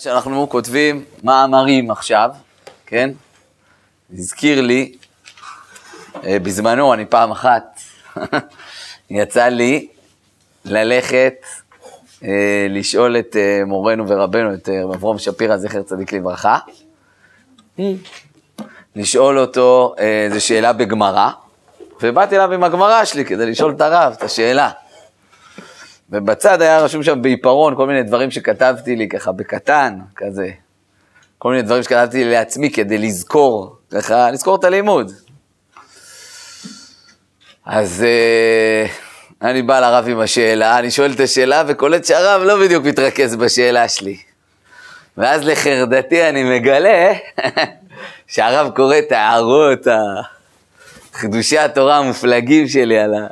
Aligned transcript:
שאנחנו 0.00 0.48
כותבים 0.48 1.04
מאמרים 1.24 1.90
עכשיו, 1.90 2.30
כן? 2.86 3.10
הזכיר 4.12 4.60
לי, 4.60 4.92
אה, 6.24 6.38
בזמנו, 6.38 6.94
אני 6.94 7.06
פעם 7.06 7.30
אחת, 7.30 7.80
יצא 9.10 9.44
לי 9.44 9.88
ללכת 10.64 11.34
אה, 12.24 12.66
לשאול 12.70 13.18
את 13.18 13.36
אה, 13.36 13.62
מורנו 13.66 14.08
ורבנו, 14.08 14.54
את 14.54 14.68
אברום 14.68 15.18
שפירא, 15.18 15.56
זכר 15.56 15.82
צדיק 15.82 16.12
לברכה, 16.12 16.58
לשאול 18.96 19.38
אותו 19.38 19.94
איזו 19.98 20.46
שאלה 20.46 20.72
בגמרא, 20.72 21.30
ובאתי 22.02 22.36
אליו 22.36 22.52
עם 22.52 22.64
הגמרא 22.64 23.04
שלי 23.04 23.24
כדי 23.24 23.46
לשאול 23.46 23.72
את 23.72 23.80
הרב 23.80 24.12
את 24.16 24.22
השאלה. 24.22 24.70
ובצד 26.12 26.62
היה 26.62 26.80
רשום 26.80 27.02
שם 27.02 27.22
בעיפרון 27.22 27.76
כל 27.76 27.86
מיני 27.86 28.02
דברים 28.02 28.30
שכתבתי 28.30 28.96
לי 28.96 29.08
ככה 29.08 29.32
בקטן, 29.32 29.98
כזה. 30.16 30.50
כל 31.38 31.50
מיני 31.50 31.62
דברים 31.62 31.82
שכתבתי 31.82 32.24
לי 32.24 32.30
לעצמי 32.30 32.70
כדי 32.70 32.98
לזכור, 32.98 33.76
ככה, 33.90 34.30
לזכור 34.30 34.56
את 34.56 34.64
הלימוד. 34.64 35.12
אז 37.66 38.04
uh, 38.04 38.90
אני 39.42 39.62
בא 39.62 39.80
לרב 39.80 40.08
עם 40.08 40.20
השאלה, 40.20 40.78
אני 40.78 40.90
שואל 40.90 41.12
את 41.12 41.20
השאלה 41.20 41.62
וקולט 41.66 42.04
שהרב 42.04 42.42
לא 42.42 42.64
בדיוק 42.64 42.84
מתרכז 42.84 43.36
בשאלה 43.36 43.88
שלי. 43.88 44.16
ואז 45.16 45.44
לחרדתי 45.44 46.28
אני 46.28 46.58
מגלה 46.58 47.12
שהרב 48.32 48.70
קורא 48.76 48.98
את 48.98 49.12
ההערות, 49.12 49.86
חידושי 51.12 51.58
התורה 51.58 51.96
המופלגים 51.96 52.68
שלי 52.68 52.98
על, 52.98 53.14
ה... 53.14 53.26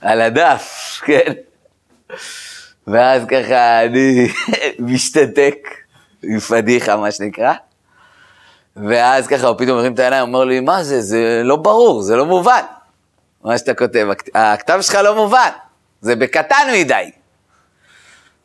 על 0.00 0.20
הדף, 0.20 0.64
כן? 1.06 1.32
ואז 2.86 3.22
ככה 3.28 3.84
אני 3.84 4.28
משתתק, 4.78 5.68
עם 6.22 6.38
פדיחה 6.38 6.96
מה 6.96 7.10
שנקרא, 7.10 7.52
ואז 8.76 9.26
ככה 9.26 9.46
הוא 9.46 9.58
פתאום 9.58 9.78
מרים 9.78 9.94
את 9.94 9.98
העיניים, 9.98 10.22
אומר 10.22 10.44
לי, 10.44 10.60
מה 10.60 10.82
זה, 10.82 11.00
זה 11.00 11.42
לא 11.44 11.56
ברור, 11.56 12.02
זה 12.02 12.16
לא 12.16 12.26
מובן. 12.26 12.62
מה 13.44 13.58
שאתה 13.58 13.74
כותב, 13.74 14.08
הכתב 14.34 14.78
שלך 14.80 14.94
לא 14.94 15.14
מובן, 15.14 15.50
זה 16.00 16.16
בקטן 16.16 16.68
מדי. 16.72 17.10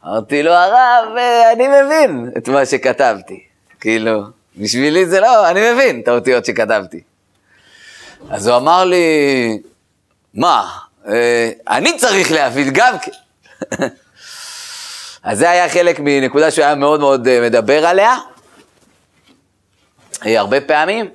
אמרתי 0.06 0.44
לו, 0.44 0.52
הרב, 0.52 1.18
אני 1.54 1.68
מבין 1.68 2.30
את 2.38 2.48
מה 2.48 2.66
שכתבתי. 2.66 3.44
כאילו, 3.80 4.24
בשבילי 4.58 5.06
זה 5.06 5.20
לא, 5.20 5.50
אני 5.50 5.72
מבין 5.74 6.00
את 6.00 6.08
האותיות 6.08 6.46
שכתבתי. 6.46 7.02
אז 8.30 8.48
הוא 8.48 8.58
אמר 8.58 8.86
לי, 8.86 9.06
מה, 10.34 10.70
אה, 11.08 11.52
אני 11.68 11.98
צריך 11.98 12.32
להבין 12.32 12.70
גם 12.74 13.00
כן. 13.02 13.12
אז 15.24 15.38
זה 15.38 15.50
היה 15.50 15.70
חלק 15.70 16.00
מנקודה 16.00 16.52
שהוא 16.52 16.66
היה 16.66 16.76
מאוד 16.76 17.00
מאוד 17.00 17.28
אה, 17.28 17.42
מדבר 17.42 17.86
עליה, 17.86 18.18
אה, 20.26 20.40
הרבה 20.40 20.62
פעמים, 20.62 21.10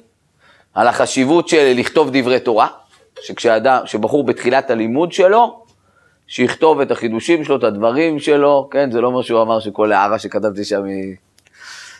על 0.74 0.88
החשיבות 0.88 1.48
של 1.48 1.72
לכתוב 1.76 2.10
דברי 2.12 2.40
תורה, 2.40 2.68
שכשאדם, 3.20 3.82
שבחור 3.84 4.24
בתחילת 4.24 4.70
הלימוד 4.70 5.12
שלו, 5.12 5.64
שיכתוב 6.26 6.80
את 6.80 6.90
החידושים 6.90 7.44
שלו, 7.44 7.56
את 7.56 7.64
הדברים 7.64 8.18
שלו, 8.18 8.68
כן, 8.70 8.90
זה 8.90 9.00
לא 9.00 9.06
אומר 9.06 9.22
שהוא 9.22 9.42
אמר 9.42 9.60
שכל 9.60 9.92
הערה 9.92 10.18
שכתבתי 10.18 10.64
שם 10.64 10.84
היא 10.84 11.16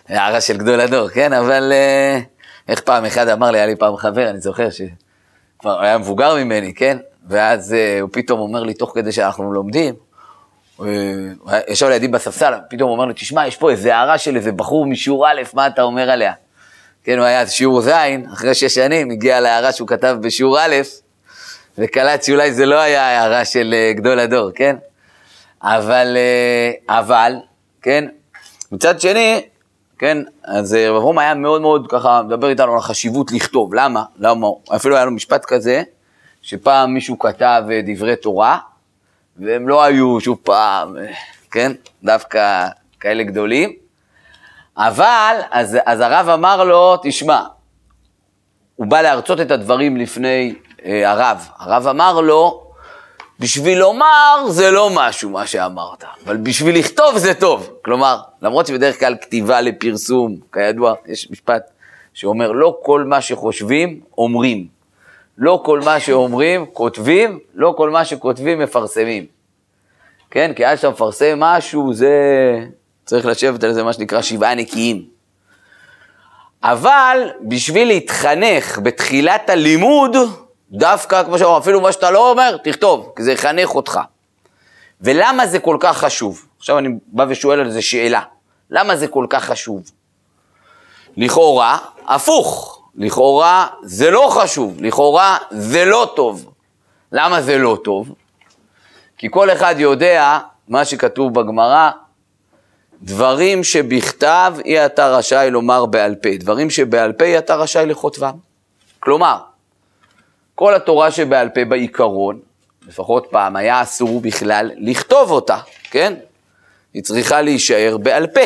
הערה 0.08 0.40
של 0.40 0.56
גדול 0.56 0.80
הדור, 0.80 1.08
כן, 1.08 1.32
אבל 1.32 1.72
אה, 1.72 2.20
איך 2.68 2.80
פעם 2.80 3.04
אחד 3.04 3.28
אמר 3.28 3.50
לי, 3.50 3.58
היה 3.58 3.66
לי 3.66 3.76
פעם 3.76 3.96
חבר, 3.96 4.30
אני 4.30 4.40
זוכר 4.40 4.68
שכבר 4.70 5.80
היה 5.80 5.98
מבוגר 5.98 6.34
ממני, 6.36 6.74
כן, 6.74 6.98
ואז 7.28 7.76
הוא 8.00 8.10
פתאום 8.12 8.40
אומר 8.40 8.62
לי, 8.62 8.74
תוך 8.74 8.92
כדי 8.94 9.12
שאנחנו 9.12 9.52
לומדים, 9.52 9.94
ישב 11.68 11.86
לידי 11.86 12.08
בספסל, 12.08 12.54
פתאום 12.70 12.88
הוא 12.88 12.96
אומר 12.96 13.04
לי, 13.04 13.14
תשמע, 13.14 13.46
יש 13.46 13.56
פה 13.56 13.70
איזה 13.70 13.96
הערה 13.96 14.18
של 14.18 14.36
איזה 14.36 14.52
בחור 14.52 14.86
משיעור 14.86 15.28
א', 15.28 15.42
מה 15.54 15.66
אתה 15.66 15.82
אומר 15.82 16.10
עליה? 16.10 16.32
כן, 17.04 17.18
הוא 17.18 17.26
היה 17.26 17.46
שיעור 17.46 17.80
ז', 17.80 17.90
אחרי 18.32 18.54
שש 18.54 18.74
שנים, 18.74 19.10
הגיע 19.10 19.40
להערה 19.40 19.72
שהוא 19.72 19.88
כתב 19.88 20.16
בשיעור 20.20 20.58
א', 20.60 20.74
וקלט 21.78 22.22
שאולי 22.22 22.52
זה 22.52 22.66
לא 22.66 22.80
היה 22.80 23.08
הערה 23.08 23.44
של 23.44 23.74
אה, 23.74 23.92
גדול 23.92 24.18
הדור, 24.18 24.50
כן? 24.54 24.76
אבל, 25.62 26.16
אה, 26.16 26.98
אבל, 26.98 27.34
כן, 27.82 28.04
מצד 28.72 29.00
שני, 29.00 29.42
כן, 29.98 30.18
אז 30.44 30.74
אה, 30.74 30.90
רב 30.90 30.96
אברום 30.96 31.18
היה 31.18 31.34
מאוד 31.34 31.60
מאוד 31.62 31.86
ככה, 31.90 32.22
מדבר 32.22 32.48
איתנו 32.48 32.72
על 32.72 32.78
החשיבות 32.78 33.32
לכתוב, 33.32 33.74
למה? 33.74 34.04
למה? 34.18 34.46
אפילו 34.76 34.96
היה 34.96 35.04
לו 35.04 35.10
משפט 35.10 35.44
כזה, 35.44 35.82
שפעם 36.42 36.94
מישהו 36.94 37.18
כתב 37.18 37.62
דברי 37.86 38.16
תורה, 38.16 38.58
והם 39.38 39.68
לא 39.68 39.82
היו 39.82 40.20
שוב 40.20 40.38
פעם, 40.42 40.96
כן, 41.50 41.72
דווקא 42.04 42.66
כאלה 43.00 43.22
גדולים. 43.22 43.72
אבל, 44.76 45.36
אז, 45.50 45.78
אז 45.86 46.00
הרב 46.00 46.28
אמר 46.28 46.64
לו, 46.64 46.96
תשמע, 47.02 47.42
הוא 48.76 48.86
בא 48.86 49.00
להרצות 49.00 49.40
את 49.40 49.50
הדברים 49.50 49.96
לפני 49.96 50.54
אה, 50.84 51.10
הרב. 51.10 51.48
הרב 51.58 51.86
אמר 51.86 52.20
לו, 52.20 52.68
בשביל 53.40 53.78
לומר 53.78 54.44
זה 54.48 54.70
לא 54.70 54.90
משהו 54.94 55.30
מה 55.30 55.46
שאמרת, 55.46 56.04
אבל 56.24 56.36
בשביל 56.36 56.78
לכתוב 56.78 57.18
זה 57.18 57.34
טוב. 57.34 57.70
כלומר, 57.84 58.20
למרות 58.42 58.66
שבדרך 58.66 59.00
כלל 59.00 59.16
כתיבה 59.20 59.60
לפרסום, 59.60 60.36
כידוע, 60.52 60.94
יש 61.06 61.30
משפט 61.30 61.70
שאומר, 62.14 62.52
לא 62.52 62.78
כל 62.82 63.04
מה 63.04 63.20
שחושבים, 63.20 64.00
אומרים. 64.18 64.77
לא 65.38 65.62
כל 65.64 65.80
מה 65.80 66.00
שאומרים, 66.00 66.66
כותבים, 66.66 67.38
לא 67.54 67.74
כל 67.76 67.90
מה 67.90 68.04
שכותבים, 68.04 68.58
מפרסמים. 68.58 69.26
כן, 70.30 70.52
כי 70.56 70.64
עד 70.64 70.76
שאתה 70.76 70.90
מפרסם 70.90 71.40
משהו, 71.40 71.94
זה... 71.94 72.12
צריך 73.04 73.26
לשבת 73.26 73.64
על 73.64 73.72
זה 73.72 73.82
מה 73.82 73.92
שנקרא 73.92 74.22
שבעה 74.22 74.54
נקיים. 74.54 75.04
אבל 76.62 77.30
בשביל 77.42 77.88
להתחנך 77.88 78.78
בתחילת 78.82 79.50
הלימוד, 79.50 80.16
דווקא, 80.70 81.24
כמו 81.24 81.38
שאומרים, 81.38 81.62
אפילו 81.62 81.80
מה 81.80 81.92
שאתה 81.92 82.10
לא 82.10 82.30
אומר, 82.30 82.56
תכתוב, 82.64 83.12
כי 83.16 83.22
זה 83.22 83.32
יחנך 83.32 83.74
אותך. 83.74 84.00
ולמה 85.00 85.46
זה 85.46 85.58
כל 85.58 85.76
כך 85.80 85.98
חשוב? 85.98 86.46
עכשיו 86.58 86.78
אני 86.78 86.88
בא 87.06 87.24
ושואל 87.28 87.60
על 87.60 87.70
זה 87.70 87.82
שאלה. 87.82 88.20
למה 88.70 88.96
זה 88.96 89.08
כל 89.08 89.26
כך 89.30 89.44
חשוב? 89.44 89.82
לכאורה, 91.16 91.78
הפוך. 92.08 92.77
לכאורה 92.98 93.66
זה 93.82 94.10
לא 94.10 94.28
חשוב, 94.30 94.76
לכאורה 94.80 95.36
זה 95.50 95.84
לא 95.84 96.12
טוב. 96.16 96.52
למה 97.12 97.42
זה 97.42 97.58
לא 97.58 97.78
טוב? 97.84 98.14
כי 99.18 99.26
כל 99.30 99.50
אחד 99.50 99.74
יודע 99.78 100.38
מה 100.68 100.84
שכתוב 100.84 101.40
בגמרא, 101.40 101.90
דברים 103.02 103.64
שבכתב 103.64 104.54
אי 104.64 104.86
אתה 104.86 105.08
רשאי 105.08 105.50
לומר 105.50 105.86
בעל 105.86 106.14
פה, 106.14 106.28
דברים 106.38 106.70
שבעל 106.70 107.12
פה 107.12 107.24
אי 107.24 107.38
אתה 107.38 107.56
רשאי 107.56 107.86
לכותבם. 107.86 108.34
כלומר, 109.00 109.38
כל 110.54 110.74
התורה 110.74 111.10
שבעל 111.10 111.48
פה 111.48 111.64
בעיקרון, 111.64 112.40
לפחות 112.88 113.26
פעם, 113.30 113.56
היה 113.56 113.82
אסור 113.82 114.20
בכלל 114.20 114.70
לכתוב 114.76 115.30
אותה, 115.30 115.58
כן? 115.90 116.14
היא 116.94 117.02
צריכה 117.02 117.42
להישאר 117.42 117.96
בעל 118.02 118.26
פה. 118.26 118.40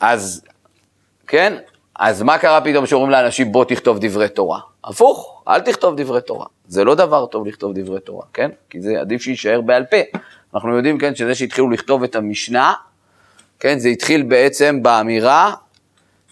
אז, 0.00 0.42
כן? 1.26 1.54
אז 1.98 2.22
מה 2.22 2.38
קרה 2.38 2.60
פתאום 2.60 2.86
שאומרים 2.86 3.10
לאנשים 3.10 3.52
בוא 3.52 3.64
תכתוב 3.64 3.98
דברי 4.00 4.28
תורה? 4.28 4.60
הפוך, 4.84 5.42
אל 5.48 5.60
תכתוב 5.60 6.00
דברי 6.00 6.20
תורה. 6.20 6.46
זה 6.68 6.84
לא 6.84 6.94
דבר 6.94 7.26
טוב 7.26 7.46
לכתוב 7.46 7.72
דברי 7.74 8.00
תורה, 8.00 8.24
כן? 8.32 8.50
כי 8.70 8.80
זה 8.80 9.00
עדיף 9.00 9.22
שיישאר 9.22 9.60
בעל 9.60 9.84
פה. 9.84 10.18
אנחנו 10.54 10.76
יודעים, 10.76 10.98
כן, 10.98 11.14
שזה 11.14 11.34
שהתחילו 11.34 11.70
לכתוב 11.70 12.02
את 12.02 12.16
המשנה, 12.16 12.72
כן, 13.60 13.78
זה 13.78 13.88
התחיל 13.88 14.22
בעצם 14.22 14.82
באמירה, 14.82 15.54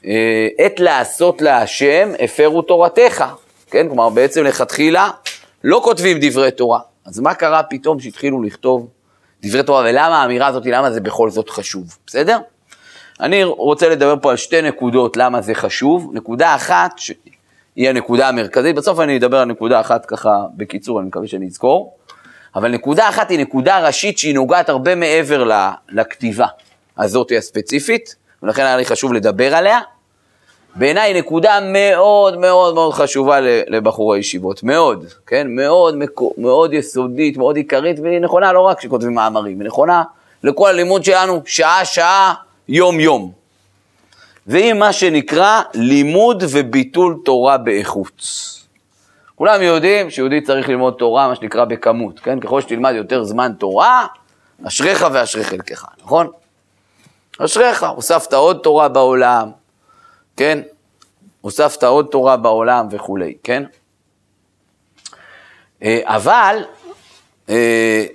אה, 0.04 0.48
עת 0.58 0.80
לעשות 0.80 1.42
להשם, 1.42 2.10
הפרו 2.20 2.62
תורתך, 2.62 3.24
כן? 3.70 3.88
כלומר, 3.88 4.08
בעצם 4.08 4.44
לכתחילה 4.44 5.10
לא 5.64 5.80
כותבים 5.84 6.18
דברי 6.20 6.50
תורה. 6.50 6.80
אז 7.04 7.20
מה 7.20 7.34
קרה 7.34 7.62
פתאום 7.62 8.00
שהתחילו 8.00 8.42
לכתוב 8.42 8.88
דברי 9.42 9.62
תורה, 9.62 9.80
ולמה 9.80 10.22
האמירה 10.22 10.46
הזאת, 10.46 10.66
למה 10.66 10.90
זה 10.90 11.00
בכל 11.00 11.30
זאת 11.30 11.50
חשוב, 11.50 11.96
בסדר? 12.06 12.38
אני 13.22 13.44
רוצה 13.44 13.88
לדבר 13.88 14.14
פה 14.22 14.30
על 14.30 14.36
שתי 14.36 14.62
נקודות 14.62 15.16
למה 15.16 15.40
זה 15.40 15.54
חשוב. 15.54 16.10
נקודה 16.12 16.54
אחת, 16.54 16.98
שהיא 16.98 17.88
הנקודה 17.88 18.28
המרכזית, 18.28 18.76
בסוף 18.76 19.00
אני 19.00 19.16
אדבר 19.16 19.38
על 19.38 19.44
נקודה 19.44 19.80
אחת 19.80 20.06
ככה 20.06 20.44
בקיצור, 20.56 21.00
אני 21.00 21.08
מקווה 21.08 21.28
שאני 21.28 21.46
אזכור. 21.46 21.94
אבל 22.54 22.70
נקודה 22.70 23.08
אחת 23.08 23.30
היא 23.30 23.38
נקודה 23.38 23.86
ראשית 23.86 24.18
שהיא 24.18 24.34
נוגעת 24.34 24.68
הרבה 24.68 24.94
מעבר 24.94 25.50
לכתיבה 25.88 26.46
הזאת 26.98 27.32
הספציפית, 27.38 28.16
ולכן 28.42 28.62
היה 28.62 28.76
לי 28.76 28.84
חשוב 28.84 29.12
לדבר 29.12 29.54
עליה. 29.56 29.80
בעיניי 30.74 31.14
נקודה 31.14 31.58
מאוד 31.62 32.38
מאוד 32.38 32.74
מאוד 32.74 32.94
חשובה 32.94 33.40
לבחורי 33.68 34.18
ישיבות, 34.18 34.62
מאוד, 34.62 35.04
כן? 35.26 35.46
מאוד, 35.50 35.94
מאוד 36.38 36.74
יסודית, 36.74 37.36
מאוד 37.36 37.56
עיקרית, 37.56 37.98
והיא 38.00 38.18
נכונה 38.18 38.52
לא 38.52 38.60
רק 38.60 38.78
כשכותבים 38.78 39.14
מאמרים, 39.14 39.60
היא 39.60 39.66
נכונה 39.66 40.02
לכל 40.44 40.68
הלימוד 40.68 41.04
שלנו, 41.04 41.42
שעה-שעה, 41.46 42.34
יום-יום. 42.68 43.32
והיא 44.46 44.72
מה 44.72 44.92
שנקרא 44.92 45.62
לימוד 45.74 46.42
וביטול 46.50 47.20
תורה 47.24 47.58
באיכות. 47.58 48.22
כולם 49.34 49.62
יודעים 49.62 50.10
שיהודי 50.10 50.40
צריך 50.40 50.68
ללמוד 50.68 50.94
תורה, 50.98 51.28
מה 51.28 51.34
שנקרא 51.34 51.64
בכמות, 51.64 52.20
כן? 52.20 52.40
ככל 52.40 52.60
שתלמד 52.60 52.92
יותר 52.96 53.24
זמן 53.24 53.52
תורה, 53.58 54.06
אשריך 54.66 55.06
ואשרי 55.12 55.44
חלקך, 55.44 55.86
נכון? 56.02 56.30
אשריך, 57.38 57.82
הוספת 57.82 58.32
עוד 58.32 58.60
תורה 58.62 58.88
בעולם, 58.88 59.50
כן? 60.36 60.60
הוספת 61.40 61.84
עוד 61.84 62.06
תורה 62.10 62.36
בעולם 62.36 62.86
וכולי, 62.90 63.34
כן? 63.42 63.62
אה, 65.82 66.00
אבל, 66.04 66.64
אה, 67.48 68.06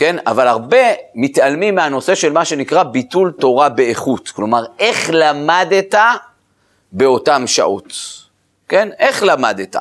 כן, 0.00 0.16
אבל 0.26 0.48
הרבה 0.48 0.92
מתעלמים 1.14 1.74
מהנושא 1.74 2.14
של 2.14 2.32
מה 2.32 2.44
שנקרא 2.44 2.82
ביטול 2.82 3.32
תורה 3.32 3.68
באיכות. 3.68 4.28
כלומר, 4.28 4.64
איך 4.78 5.10
למדת 5.12 5.94
באותן 6.92 7.46
שעות, 7.46 7.92
כן? 8.68 8.88
איך 8.98 9.22
למדת? 9.22 9.76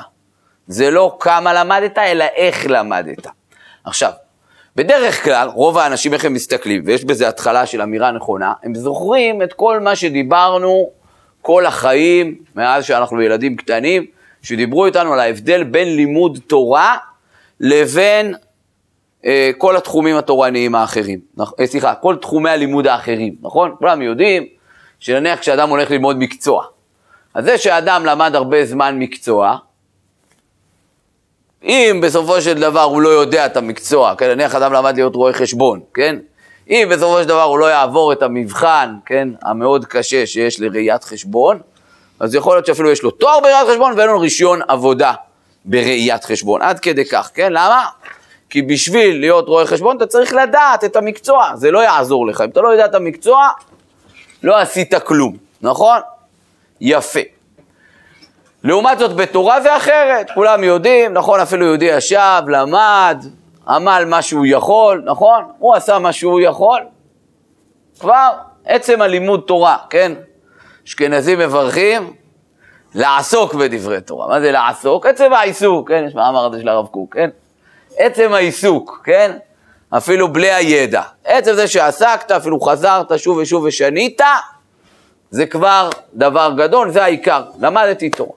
זה 0.67 0.91
לא 0.91 1.17
כמה 1.19 1.53
למדת, 1.53 1.97
אלא 1.97 2.25
איך 2.35 2.65
למדת. 2.69 3.27
עכשיו, 3.83 4.11
בדרך 4.75 5.23
כלל, 5.23 5.47
רוב 5.47 5.77
האנשים, 5.77 6.13
איך 6.13 6.25
הם 6.25 6.33
מסתכלים, 6.33 6.81
ויש 6.85 7.05
בזה 7.05 7.27
התחלה 7.27 7.65
של 7.65 7.81
אמירה 7.81 8.11
נכונה, 8.11 8.53
הם 8.63 8.75
זוכרים 8.75 9.41
את 9.41 9.53
כל 9.53 9.79
מה 9.79 9.95
שדיברנו 9.95 10.89
כל 11.41 11.65
החיים, 11.65 12.35
מאז 12.55 12.85
שאנחנו 12.85 13.21
ילדים 13.21 13.55
קטנים, 13.55 14.05
שדיברו 14.41 14.85
איתנו 14.85 15.13
על 15.13 15.19
ההבדל 15.19 15.63
בין 15.63 15.95
לימוד 15.95 16.39
תורה 16.47 16.97
לבין 17.59 18.35
כל 19.57 19.77
התחומים 19.77 20.15
התורניים 20.15 20.75
האחרים. 20.75 21.19
אה, 21.39 21.67
סליחה, 21.67 21.95
כל 21.95 22.15
תחומי 22.15 22.49
הלימוד 22.49 22.87
האחרים, 22.87 23.35
נכון? 23.41 23.75
כולם 23.79 24.01
יודעים 24.01 24.43
שנניח 24.99 25.39
כשאדם 25.39 25.69
הולך 25.69 25.91
ללמוד 25.91 26.17
מקצוע, 26.17 26.65
אז 27.33 27.45
זה 27.45 27.57
שאדם 27.57 28.05
למד 28.05 28.35
הרבה 28.35 28.65
זמן 28.65 28.99
מקצוע, 28.99 29.57
אם 31.63 31.99
בסופו 32.03 32.41
של 32.41 32.59
דבר 32.59 32.83
הוא 32.83 33.01
לא 33.01 33.09
יודע 33.09 33.45
את 33.45 33.57
המקצוע, 33.57 34.15
כן, 34.15 34.29
נניח 34.29 34.55
אדם 34.55 34.73
למד 34.73 34.95
להיות 34.95 35.15
רואה 35.15 35.33
חשבון, 35.33 35.79
כן? 35.93 36.15
אם 36.69 36.87
בסופו 36.91 37.21
של 37.21 37.27
דבר 37.27 37.43
הוא 37.43 37.59
לא 37.59 37.65
יעבור 37.65 38.13
את 38.13 38.23
המבחן, 38.23 38.95
כן, 39.05 39.29
המאוד 39.41 39.85
קשה 39.85 40.25
שיש 40.25 40.59
לראיית 40.59 41.03
חשבון, 41.03 41.59
אז 42.19 42.35
יכול 42.35 42.55
להיות 42.55 42.65
שאפילו 42.65 42.91
יש 42.91 43.03
לו 43.03 43.11
תואר 43.11 43.39
בראיית 43.39 43.67
חשבון 43.69 43.93
ואין 43.97 44.09
לו 44.09 44.19
רישיון 44.19 44.59
עבודה 44.67 45.13
בראיית 45.65 46.23
חשבון, 46.23 46.61
עד 46.61 46.79
כדי 46.79 47.05
כך, 47.05 47.31
כן? 47.33 47.53
למה? 47.53 47.85
כי 48.49 48.61
בשביל 48.61 49.19
להיות 49.19 49.47
רואה 49.47 49.65
חשבון 49.65 49.97
אתה 49.97 50.05
צריך 50.05 50.33
לדעת 50.33 50.83
את 50.83 50.95
המקצוע, 50.95 51.51
זה 51.55 51.71
לא 51.71 51.79
יעזור 51.79 52.27
לך. 52.27 52.41
אם 52.41 52.49
אתה 52.49 52.61
לא 52.61 52.67
יודע 52.67 52.85
את 52.85 52.95
המקצוע, 52.95 53.49
לא 54.43 54.57
עשית 54.57 54.93
כלום, 54.93 55.37
נכון? 55.61 55.99
יפה. 56.81 57.19
לעומת 58.63 58.99
זאת 58.99 59.15
בתורה 59.15 59.61
זה 59.61 59.77
אחרת, 59.77 60.31
כולם 60.33 60.63
יודעים, 60.63 61.13
נכון, 61.13 61.39
אפילו 61.39 61.65
יהודי 61.65 61.85
ישב, 61.85 62.41
למד, 62.47 63.25
עמל 63.67 64.03
מה 64.07 64.21
שהוא 64.21 64.45
יכול, 64.45 65.01
נכון? 65.05 65.43
הוא 65.57 65.75
עשה 65.75 65.99
מה 65.99 66.13
שהוא 66.13 66.41
יכול. 66.41 66.81
כבר 67.99 68.29
עצם 68.65 69.01
הלימוד 69.01 69.43
תורה, 69.47 69.77
כן? 69.89 70.11
אשכנזים 70.87 71.39
מברכים 71.39 72.13
לעסוק 72.95 73.53
בדברי 73.53 74.01
תורה. 74.01 74.27
מה 74.27 74.39
זה 74.39 74.51
לעסוק? 74.51 75.05
עצם 75.05 75.33
העיסוק, 75.33 75.87
כן? 75.87 76.03
יש 76.07 76.15
מאמר 76.15 76.45
הזה 76.45 76.61
של 76.61 76.69
הרב 76.69 76.87
קוק, 76.87 77.13
כן? 77.13 77.29
עצם 77.99 78.33
העיסוק, 78.33 79.01
כן? 79.03 79.37
אפילו 79.89 80.33
בלי 80.33 80.51
הידע. 80.51 81.01
עצם 81.25 81.53
זה 81.53 81.67
שעסקת, 81.67 82.31
אפילו 82.31 82.59
חזרת 82.59 83.19
שוב 83.19 83.37
ושוב 83.37 83.63
ושנית, 83.63 84.21
זה 85.31 85.45
כבר 85.45 85.89
דבר 86.13 86.51
גדול, 86.57 86.91
זה 86.91 87.03
העיקר. 87.03 87.43
למדתי 87.59 88.09
תורה. 88.09 88.31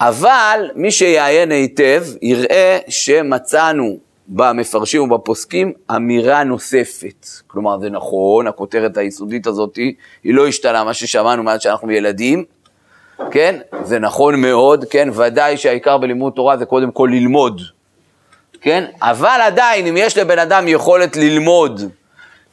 אבל 0.00 0.70
מי 0.74 0.90
שיעיין 0.90 1.50
היטב, 1.50 2.04
יראה 2.22 2.78
שמצאנו 2.88 3.96
במפרשים 4.28 5.02
ובפוסקים 5.02 5.72
אמירה 5.96 6.44
נוספת. 6.44 7.26
כלומר, 7.46 7.78
זה 7.78 7.90
נכון, 7.90 8.46
הכותרת 8.46 8.96
היסודית 8.96 9.46
הזאת 9.46 9.76
היא 10.24 10.34
לא 10.34 10.46
השתנה, 10.46 10.84
מה 10.84 10.94
ששמענו 10.94 11.42
מאז 11.42 11.60
שאנחנו 11.60 11.90
ילדים, 11.90 12.44
כן? 13.30 13.58
זה 13.82 13.98
נכון 13.98 14.40
מאוד, 14.40 14.84
כן? 14.90 15.08
ודאי 15.14 15.56
שהעיקר 15.56 15.98
בלימוד 15.98 16.32
תורה 16.32 16.56
זה 16.56 16.64
קודם 16.64 16.90
כל 16.90 17.08
ללמוד, 17.12 17.60
כן? 18.60 18.84
אבל 19.02 19.40
עדיין, 19.42 19.86
אם 19.86 19.96
יש 19.96 20.18
לבן 20.18 20.38
אדם 20.38 20.68
יכולת 20.68 21.16
ללמוד, 21.16 21.90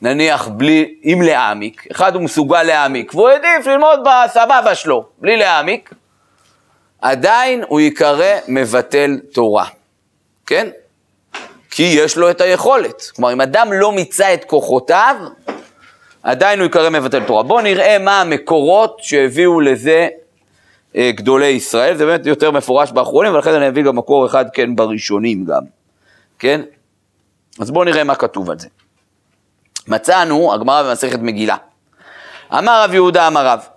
נניח 0.01 0.47
בלי, 0.47 0.95
אם 1.03 1.21
להעמיק, 1.25 1.87
אחד 1.91 2.15
הוא 2.15 2.23
מסוגל 2.23 2.63
להעמיק, 2.63 3.13
והוא 3.13 3.29
העדיף 3.29 3.67
ללמוד 3.67 3.99
בסבבה 4.05 4.75
שלו, 4.75 5.05
בלי 5.17 5.37
להעמיק, 5.37 5.93
עדיין 7.01 7.63
הוא 7.67 7.79
ייקרא 7.79 8.33
מבטל 8.47 9.19
תורה, 9.33 9.65
כן? 10.45 10.67
כי 11.71 11.83
יש 11.83 12.17
לו 12.17 12.29
את 12.29 12.41
היכולת. 12.41 13.11
כלומר, 13.15 13.33
אם 13.33 13.41
אדם 13.41 13.73
לא 13.73 13.91
מיצה 13.91 14.33
את 14.33 14.43
כוחותיו, 14.45 15.15
עדיין 16.23 16.59
הוא 16.59 16.65
יקרא 16.65 16.89
מבטל 16.89 17.23
תורה. 17.23 17.43
בואו 17.43 17.61
נראה 17.61 17.99
מה 17.99 18.21
המקורות 18.21 18.97
שהביאו 19.01 19.61
לזה 19.61 20.07
אה, 20.95 21.11
גדולי 21.15 21.47
ישראל, 21.47 21.97
זה 21.97 22.05
באמת 22.05 22.25
יותר 22.25 22.51
מפורש 22.51 22.91
באחרונים, 22.91 23.33
ולכן 23.33 23.53
אני 23.53 23.67
אביא 23.67 23.83
גם 23.83 23.95
מקור 23.95 24.25
אחד 24.25 24.45
כן 24.53 24.75
בראשונים 24.75 25.45
גם, 25.45 25.63
כן? 26.39 26.61
אז 27.59 27.71
בואו 27.71 27.83
נראה 27.85 28.03
מה 28.03 28.15
כתוב 28.15 28.49
על 28.49 28.59
זה. 28.59 28.67
מצאנו, 29.87 30.53
הגמרא 30.53 30.83
במסכת 30.83 31.19
מגילה. 31.19 31.55
אמר 32.53 32.83
רב 32.83 32.93
יהודה 32.93 33.27
אמר 33.27 33.47
רב, 33.47 33.67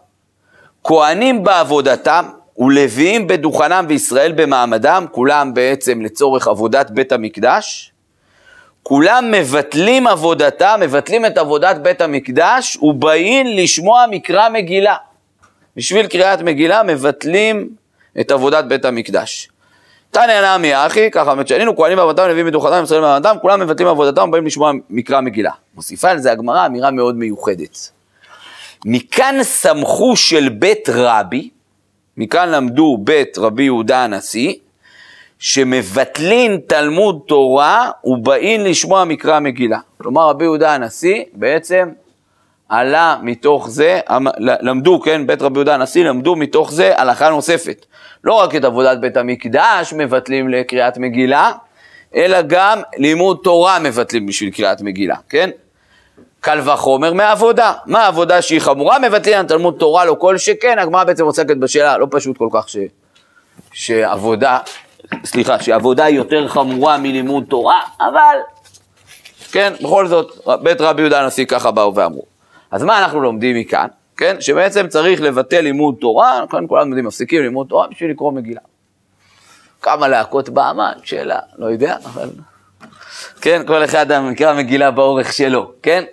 כהנים 0.84 1.44
בעבודתם 1.44 2.28
ולוויים 2.58 3.26
בדוכנם 3.26 3.84
וישראל 3.88 4.32
במעמדם, 4.32 5.06
כולם 5.10 5.54
בעצם 5.54 6.00
לצורך 6.02 6.48
עבודת 6.48 6.90
בית 6.90 7.12
המקדש, 7.12 7.92
כולם 8.82 9.30
מבטלים 9.30 10.06
עבודתם, 10.06 10.80
מבטלים 10.80 11.26
את 11.26 11.38
עבודת 11.38 11.76
בית 11.76 12.00
המקדש, 12.00 12.78
ובאים 12.82 13.46
לשמוע 13.46 14.04
מקרא 14.10 14.48
מגילה. 14.48 14.96
בשביל 15.76 16.06
קריאת 16.06 16.40
מגילה 16.40 16.82
מבטלים 16.82 17.68
את 18.20 18.30
עבודת 18.30 18.64
בית 18.64 18.84
המקדש. 18.84 19.49
תניא 20.10 20.56
נמי 20.56 20.86
אחי, 20.86 21.10
ככה 21.10 21.34
באמת 21.34 21.48
שהיינו 21.48 21.76
כהנים 21.76 21.96
בעבודתם, 21.96 22.28
נביאים 22.28 22.46
בדוכנם, 22.46 22.84
ישראל 22.84 23.00
במעמדם, 23.00 23.36
כולם 23.42 23.60
מבטלים 23.60 23.88
עבודתם 23.88 24.28
ובאים 24.28 24.46
לשמוע 24.46 24.72
מקרא 24.90 25.20
מגילה. 25.20 25.50
מוסיפה 25.74 26.10
על 26.10 26.18
זה 26.18 26.32
הגמרא 26.32 26.66
אמירה 26.66 26.90
מאוד 26.90 27.16
מיוחדת. 27.16 27.90
מכאן 28.84 29.38
סמכו 29.42 30.16
של 30.16 30.48
בית 30.48 30.88
רבי, 30.92 31.50
מכאן 32.16 32.48
למדו 32.48 32.98
בית 33.04 33.38
רבי 33.38 33.62
יהודה 33.62 34.04
הנשיא, 34.04 34.54
שמבטלין 35.38 36.60
תלמוד 36.66 37.20
תורה 37.26 37.90
ובאים 38.04 38.60
לשמוע 38.60 39.04
מקרא 39.04 39.40
מגילה. 39.40 39.78
כלומר, 39.98 40.28
רבי 40.28 40.44
יהודה 40.44 40.74
הנשיא 40.74 41.24
בעצם 41.32 41.88
עלה 42.70 43.16
מתוך 43.22 43.68
זה, 43.68 44.00
למדו, 44.38 45.00
כן, 45.00 45.26
בית 45.26 45.42
רבי 45.42 45.58
יהודה 45.58 45.74
הנשיא, 45.74 46.04
למדו 46.04 46.36
מתוך 46.36 46.72
זה 46.72 46.92
הלכה 46.96 47.30
נוספת. 47.30 47.86
לא 48.24 48.34
רק 48.34 48.56
את 48.56 48.64
עבודת 48.64 48.98
בית 48.98 49.16
המקדש 49.16 49.94
מבטלים 49.96 50.48
לקריאת 50.48 50.98
מגילה, 50.98 51.52
אלא 52.14 52.42
גם 52.42 52.80
לימוד 52.96 53.38
תורה 53.42 53.78
מבטלים 53.78 54.26
בשביל 54.26 54.50
קריאת 54.50 54.80
מגילה, 54.80 55.16
כן? 55.28 55.50
קל 56.40 56.60
וחומר 56.64 57.12
מעבודה. 57.12 57.72
מה 57.86 58.04
העבודה 58.04 58.42
שהיא 58.42 58.60
חמורה? 58.60 58.98
מבטלים 58.98 59.38
על 59.38 59.46
תלמוד 59.46 59.74
תורה, 59.78 60.04
לא 60.04 60.16
כל 60.18 60.38
שכן, 60.38 60.78
הגמרא 60.78 61.04
בעצם 61.04 61.24
עוסקת 61.24 61.56
בשאלה, 61.56 61.98
לא 61.98 62.06
פשוט 62.10 62.36
כל 62.36 62.48
כך 62.52 62.68
ש... 62.68 62.76
שעבודה, 63.72 64.58
סליחה, 65.24 65.62
שעבודה 65.62 66.04
היא 66.04 66.16
יותר 66.16 66.48
חמורה 66.48 66.98
מלימוד 66.98 67.44
תורה, 67.48 67.80
אבל 68.00 68.36
כן, 69.52 69.72
בכל 69.82 70.06
זאת, 70.06 70.46
בית 70.62 70.80
רבי 70.80 71.02
יהודה 71.02 71.20
הנשיא 71.20 71.44
ככה 71.44 71.70
באו 71.70 71.94
ואמרו. 71.94 72.39
אז 72.70 72.82
מה 72.82 72.98
אנחנו 72.98 73.20
לומדים 73.20 73.56
מכאן? 73.56 73.86
כן, 74.16 74.40
שבעצם 74.40 74.88
צריך 74.88 75.20
לבטל 75.20 75.60
לימוד 75.60 75.94
תורה, 76.00 76.44
כאן 76.50 76.64
כולם 76.68 76.88
יודעים, 76.88 77.06
מפסיקים 77.06 77.42
לימוד 77.42 77.66
תורה 77.66 77.88
בשביל 77.88 78.10
לקרוא 78.10 78.32
מגילה. 78.32 78.60
כמה 79.82 80.08
להכות 80.08 80.48
באמן, 80.48 80.92
שאלה, 81.02 81.38
לא 81.58 81.66
יודע, 81.66 81.96
אבל... 82.04 82.28
כן, 83.40 83.62
כל 83.66 83.84
אחד 83.84 84.20
מכיר 84.20 84.54
מגילה 84.54 84.90
באורך 84.90 85.32
שלו, 85.32 85.72
כן? 85.82 86.04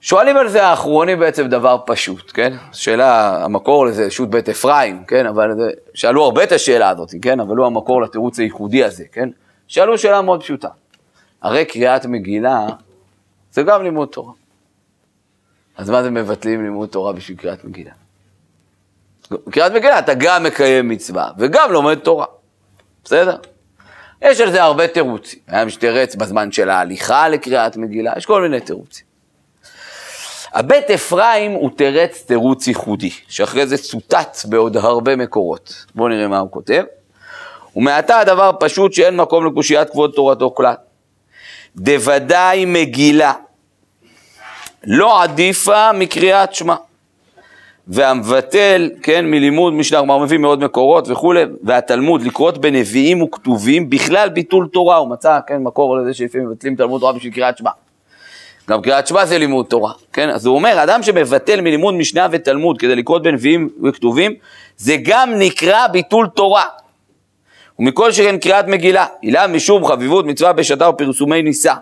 שואלים 0.00 0.36
על 0.36 0.48
זה 0.48 0.66
האחרונים 0.66 1.18
בעצם 1.20 1.48
דבר 1.48 1.78
פשוט, 1.86 2.30
כן? 2.34 2.52
שאלה, 2.72 3.44
המקור 3.44 3.86
לזה, 3.86 4.10
שו"ת 4.10 4.28
בית 4.28 4.48
אפרים, 4.48 5.04
כן? 5.04 5.26
אבל 5.26 5.54
זה, 5.56 5.70
שאלו 5.94 6.24
הרבה 6.24 6.44
את 6.44 6.52
השאלה 6.52 6.88
הזאת, 6.88 7.14
כן? 7.22 7.40
אבל 7.40 7.56
הוא 7.56 7.66
המקור 7.66 8.02
לתירוץ 8.02 8.38
הייחודי 8.38 8.84
הזה, 8.84 9.04
כן? 9.12 9.28
שאלו 9.68 9.98
שאלה 9.98 10.22
מאוד 10.22 10.42
פשוטה. 10.42 10.68
הרי 11.42 11.64
קריאת 11.64 12.06
מגילה 12.06 12.66
זה 13.52 13.62
גם 13.62 13.82
לימוד 13.82 14.08
תורה. 14.08 14.32
אז 15.76 15.90
מה 15.90 16.02
זה 16.02 16.10
מבטלים 16.10 16.64
לימוד 16.64 16.88
תורה 16.88 17.12
בשביל 17.12 17.36
קריאת 17.36 17.64
מגילה? 17.64 17.90
קריאת 19.50 19.72
מגילה 19.72 19.98
אתה 19.98 20.14
גם 20.14 20.42
מקיים 20.42 20.88
מצווה 20.88 21.30
וגם 21.38 21.72
לומד 21.72 21.98
תורה, 21.98 22.26
בסדר? 23.04 23.36
יש 24.22 24.40
על 24.40 24.50
זה 24.50 24.62
הרבה 24.62 24.88
תירוצים. 24.88 25.38
היה 25.48 25.64
משתרץ 25.64 26.14
בזמן 26.14 26.52
של 26.52 26.70
ההליכה 26.70 27.28
לקריאת 27.28 27.76
מגילה, 27.76 28.12
יש 28.16 28.26
כל 28.26 28.42
מיני 28.42 28.60
תירוצים. 28.60 29.04
הבית 30.52 30.90
אפרים 30.90 31.52
הוא 31.52 31.70
תרץ 31.76 32.22
תירוץ 32.26 32.66
ייחודי, 32.66 33.10
שאחרי 33.28 33.66
זה 33.66 33.78
צוטט 33.78 34.36
בעוד 34.44 34.76
הרבה 34.76 35.16
מקורות. 35.16 35.86
בואו 35.94 36.08
נראה 36.08 36.28
מה 36.28 36.38
הוא 36.38 36.50
כותב. 36.50 36.84
ומעתה 37.76 38.18
הדבר 38.18 38.50
פשוט 38.60 38.92
שאין 38.92 39.16
מקום 39.16 39.46
לקושיית 39.46 39.90
כבוד 39.90 40.12
תורתו 40.14 40.54
כלל. 40.54 40.74
דוודאי 41.76 42.64
מגילה 42.64 43.32
לא 44.86 45.22
עדיפה 45.22 45.92
מקריאת 45.92 46.54
שמע. 46.54 46.74
והמבטל, 47.88 48.90
כן, 49.02 49.26
מלימוד 49.26 49.72
משנה, 49.72 49.98
כלומר 49.98 50.18
מביא 50.18 50.38
מאוד 50.38 50.64
מקורות 50.64 51.08
וכולי, 51.08 51.44
והתלמוד 51.62 52.22
לקרות 52.22 52.58
בנביאים 52.58 53.22
וכתובים, 53.22 53.90
בכלל 53.90 54.28
ביטול 54.28 54.68
תורה, 54.72 54.96
הוא 54.96 55.08
מצא, 55.08 55.38
כן, 55.46 55.62
מקור 55.62 55.96
לזה 55.96 56.14
שלפעמים 56.14 56.48
מבטלים 56.48 56.76
תלמוד 56.76 57.00
תורה 57.00 57.12
בשביל 57.12 57.32
קריאת 57.32 57.58
שמע. 57.58 57.70
גם 58.70 58.82
קריאת 58.82 59.06
שמע 59.06 59.26
זה 59.26 59.38
לימוד 59.38 59.66
תורה, 59.66 59.92
כן? 60.12 60.30
אז 60.30 60.46
הוא 60.46 60.56
אומר, 60.56 60.82
אדם 60.82 61.02
שמבטל 61.02 61.60
מלימוד 61.60 61.94
משנה 61.94 62.26
ותלמוד 62.30 62.78
כדי 62.78 62.96
לקרות 62.96 63.22
בנביאים 63.22 63.68
וכתובים, 63.84 64.34
זה 64.76 64.96
גם 65.02 65.32
נקרא 65.34 65.86
ביטול 65.86 66.26
תורה. 66.26 66.64
ומכל 67.78 68.12
שכן 68.12 68.38
קריאת 68.38 68.66
מגילה, 68.68 69.06
הילה 69.22 69.46
משום 69.46 69.86
חביבות 69.86 70.26
מצווה 70.26 70.52
בשעתה 70.52 70.88
ופרסומי 70.88 71.42
נישא. 71.42 71.74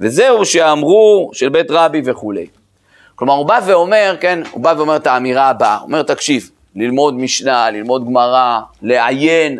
וזהו 0.00 0.44
שאמרו 0.44 1.30
של 1.32 1.48
בית 1.48 1.70
רבי 1.70 2.02
וכולי. 2.04 2.46
כלומר, 3.14 3.34
הוא 3.34 3.46
בא 3.46 3.60
ואומר, 3.66 4.16
כן, 4.20 4.40
הוא 4.50 4.62
בא 4.62 4.74
ואומר 4.76 4.96
את 4.96 5.06
האמירה 5.06 5.48
הבאה, 5.48 5.76
הוא 5.76 5.86
אומר, 5.86 6.02
תקשיב, 6.02 6.50
ללמוד 6.76 7.14
משנה, 7.14 7.70
ללמוד 7.70 8.06
גמרא, 8.06 8.60
לעיין, 8.82 9.58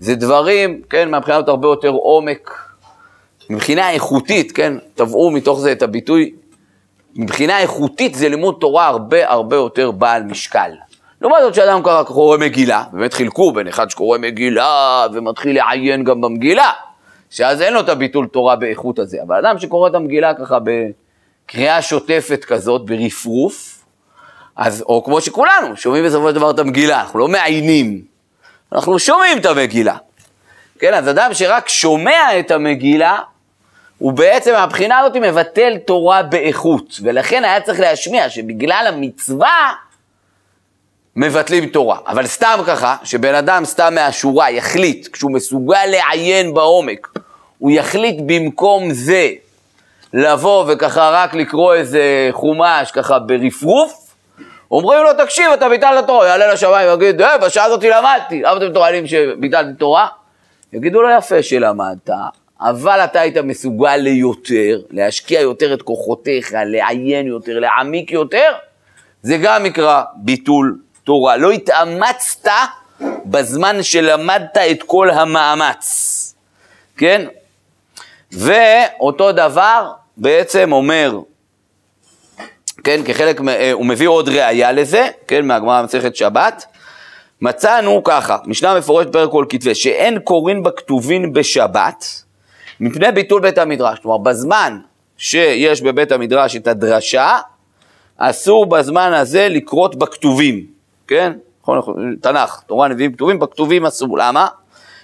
זה 0.00 0.14
דברים, 0.14 0.82
כן, 0.90 1.10
מהבחינות 1.10 1.48
הרבה 1.48 1.68
יותר 1.68 1.88
עומק, 1.88 2.70
מבחינה 3.50 3.90
איכותית, 3.90 4.52
כן, 4.52 4.74
טבעו 4.94 5.30
מתוך 5.30 5.60
זה 5.60 5.72
את 5.72 5.82
הביטוי, 5.82 6.32
מבחינה 7.16 7.58
איכותית 7.58 8.14
זה 8.14 8.28
לימוד 8.28 8.56
תורה 8.60 8.86
הרבה 8.86 9.30
הרבה 9.30 9.56
יותר 9.56 9.90
בעל 9.90 10.22
משקל. 10.22 10.70
לעומת 11.20 11.36
זאת 11.42 11.54
שאדם 11.54 11.82
ככה 11.82 12.04
קורא 12.04 12.38
מגילה, 12.38 12.84
באמת 12.92 13.14
חילקו 13.14 13.52
בין 13.52 13.68
אחד 13.68 13.90
שקורא 13.90 14.18
מגילה 14.18 15.06
ומתחיל 15.12 15.56
לעיין 15.56 16.04
גם 16.04 16.20
במגילה, 16.20 16.70
שאז 17.30 17.62
אין 17.62 17.72
לו 17.72 17.80
את 17.80 17.88
הביטול 17.88 18.26
תורה 18.26 18.56
באיכות 18.56 18.98
הזה, 18.98 19.18
אבל 19.22 19.46
אדם 19.46 19.58
שקורא 19.58 19.88
את 19.88 19.94
המגילה 19.94 20.34
ככה 20.34 20.58
בקריאה 20.64 21.82
שוטפת 21.82 22.44
כזאת, 22.44 22.86
ברפרוף, 22.86 23.84
אז, 24.56 24.82
או 24.82 25.04
כמו 25.04 25.20
שכולנו, 25.20 25.76
שומעים 25.76 26.04
בסופו 26.04 26.28
של 26.28 26.34
דבר 26.34 26.50
את 26.50 26.58
המגילה, 26.58 27.00
אנחנו 27.00 27.18
לא 27.18 27.28
מעיינים, 27.28 28.00
אנחנו 28.72 28.98
שומעים 28.98 29.38
את 29.38 29.46
המגילה. 29.46 29.96
כן, 30.78 30.94
אז 30.94 31.08
אדם 31.08 31.34
שרק 31.34 31.68
שומע 31.68 32.38
את 32.38 32.50
המגילה, 32.50 33.18
הוא 33.98 34.12
בעצם 34.12 34.52
מהבחינה 34.52 34.98
הזאת 34.98 35.16
מבטל 35.16 35.78
תורה 35.78 36.22
באיכות, 36.22 37.00
ולכן 37.02 37.44
היה 37.44 37.60
צריך 37.60 37.80
להשמיע 37.80 38.30
שבגלל 38.30 38.84
המצווה 38.88 39.72
מבטלים 41.16 41.66
תורה. 41.66 41.98
אבל 42.06 42.26
סתם 42.26 42.58
ככה, 42.66 42.96
שבן 43.04 43.34
אדם 43.34 43.64
סתם 43.64 43.94
מהשורה 43.94 44.50
יחליט, 44.50 45.08
כשהוא 45.12 45.32
מסוגל 45.32 45.86
לעיין 45.86 46.54
בעומק, 46.54 47.08
הוא 47.58 47.70
יחליט 47.70 48.16
במקום 48.26 48.90
זה 48.90 49.28
לבוא 50.14 50.64
וככה 50.68 51.10
רק 51.10 51.34
לקרוא 51.34 51.74
איזה 51.74 52.28
חומש 52.32 52.90
ככה 52.90 53.18
ברפרוף, 53.18 54.10
אומרים 54.70 55.02
לו, 55.02 55.24
תקשיב, 55.24 55.50
אתה 55.54 55.68
ביטלת 55.68 56.06
תורה, 56.06 56.26
יעלה 56.26 56.52
לשמיים 56.52 56.88
ויגיד, 56.88 57.22
אה, 57.22 57.38
בשעה 57.38 57.64
הזאת 57.64 57.84
למדתי, 57.84 58.42
למה 58.42 58.56
אתם 58.56 58.72
טוענים 58.72 59.06
שביטלתי 59.06 59.72
תורה? 59.78 60.06
יגידו 60.72 61.02
לו, 61.02 61.10
יפה 61.10 61.42
שלמדת, 61.42 62.10
אבל 62.60 63.00
אתה 63.00 63.20
היית 63.20 63.36
מסוגל 63.36 63.96
ליותר, 63.96 64.80
להשקיע 64.90 65.40
יותר 65.40 65.74
את 65.74 65.82
כוחותיך, 65.82 66.54
לעיין 66.66 67.26
יותר, 67.26 67.58
להעמיק 67.58 68.12
יותר, 68.12 68.52
זה 69.22 69.36
גם 69.36 69.62
נקרא 69.62 70.02
ביטול 70.16 70.78
תורה. 71.10 71.36
לא 71.36 71.50
התאמצת 71.50 72.52
בזמן 73.26 73.82
שלמדת 73.82 74.56
את 74.70 74.82
כל 74.86 75.10
המאמץ, 75.10 76.34
כן? 76.96 77.26
ואותו 78.32 79.32
דבר 79.32 79.92
בעצם 80.16 80.72
אומר, 80.72 81.20
כן, 82.84 83.00
כחלק, 83.04 83.40
אה, 83.48 83.72
הוא 83.72 83.86
מביא 83.86 84.08
עוד 84.08 84.28
ראייה 84.28 84.72
לזה, 84.72 85.08
כן, 85.28 85.46
מהגמרא 85.46 85.82
במסכת 85.82 86.16
שבת, 86.16 86.64
מצאנו 87.40 88.04
ככה, 88.04 88.36
משנה 88.46 88.78
מפורשת 88.78 89.12
פרק 89.12 89.30
כל 89.30 89.44
כתבי, 89.48 89.74
שאין 89.74 90.18
קוראים 90.18 90.62
בכתובין 90.62 91.32
בשבת, 91.32 92.04
מפני 92.80 93.12
ביטול 93.12 93.42
בית 93.42 93.58
המדרש. 93.58 93.98
כלומר, 93.98 94.18
בזמן 94.18 94.78
שיש 95.16 95.82
בבית 95.82 96.12
המדרש 96.12 96.56
את 96.56 96.66
הדרשה, 96.66 97.38
אסור 98.16 98.66
בזמן 98.66 99.12
הזה 99.12 99.48
לקרות 99.48 99.96
בכתובים, 99.96 100.79
כן? 101.10 101.32
נכון, 101.62 101.78
נכון, 101.78 102.16
תנ"ך, 102.22 102.62
תורה, 102.66 102.88
נביאים, 102.88 103.12
כתובים, 103.12 103.38
בכתובים 103.38 103.86
אסור. 103.86 104.18
למה? 104.18 104.46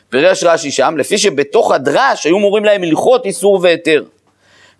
פירש 0.08 0.44
רש"י 0.44 0.70
שם, 0.70 0.94
לפי 0.96 1.18
שבתוך 1.18 1.72
הדרש 1.72 2.26
היו 2.26 2.38
מורים 2.38 2.64
להם 2.64 2.82
הלכות 2.82 3.24
איסור 3.24 3.60
והיתר. 3.62 4.04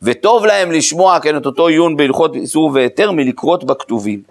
וטוב 0.03 0.47
להם 0.47 0.73
לשמוע, 0.73 1.21
כן, 1.21 1.37
את 1.37 1.47
אותו 1.47 1.67
עיון 1.67 1.97
בהלכות 1.97 2.35
איסור 2.35 2.71
והיתר 2.75 3.11
מלקרות 3.11 3.65
בכתובים. 3.65 4.23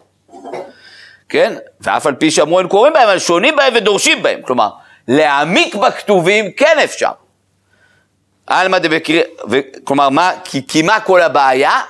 כן? 1.29 1.53
ואף 1.81 2.07
על 2.07 2.15
פי 2.15 2.31
שאמרו 2.31 2.59
אין 2.59 2.67
קוראים 2.67 2.93
בהם, 2.93 3.07
אבל 3.07 3.19
שונים 3.19 3.55
בהם 3.55 3.73
ודורשים 3.75 4.23
בהם. 4.23 4.41
כלומר, 4.41 4.69
להעמיק 5.07 5.75
בכתובים 5.75 6.51
כן 6.51 6.77
אפשר. 6.83 7.11
עלמא 8.47 8.77
דבקריא, 8.77 9.23
כלומר, 9.83 10.09
מה, 10.09 10.31
כי, 10.43 10.67
כי 10.67 10.81
מה 10.81 10.99
כל 10.99 11.21
הבעיה? 11.21 11.81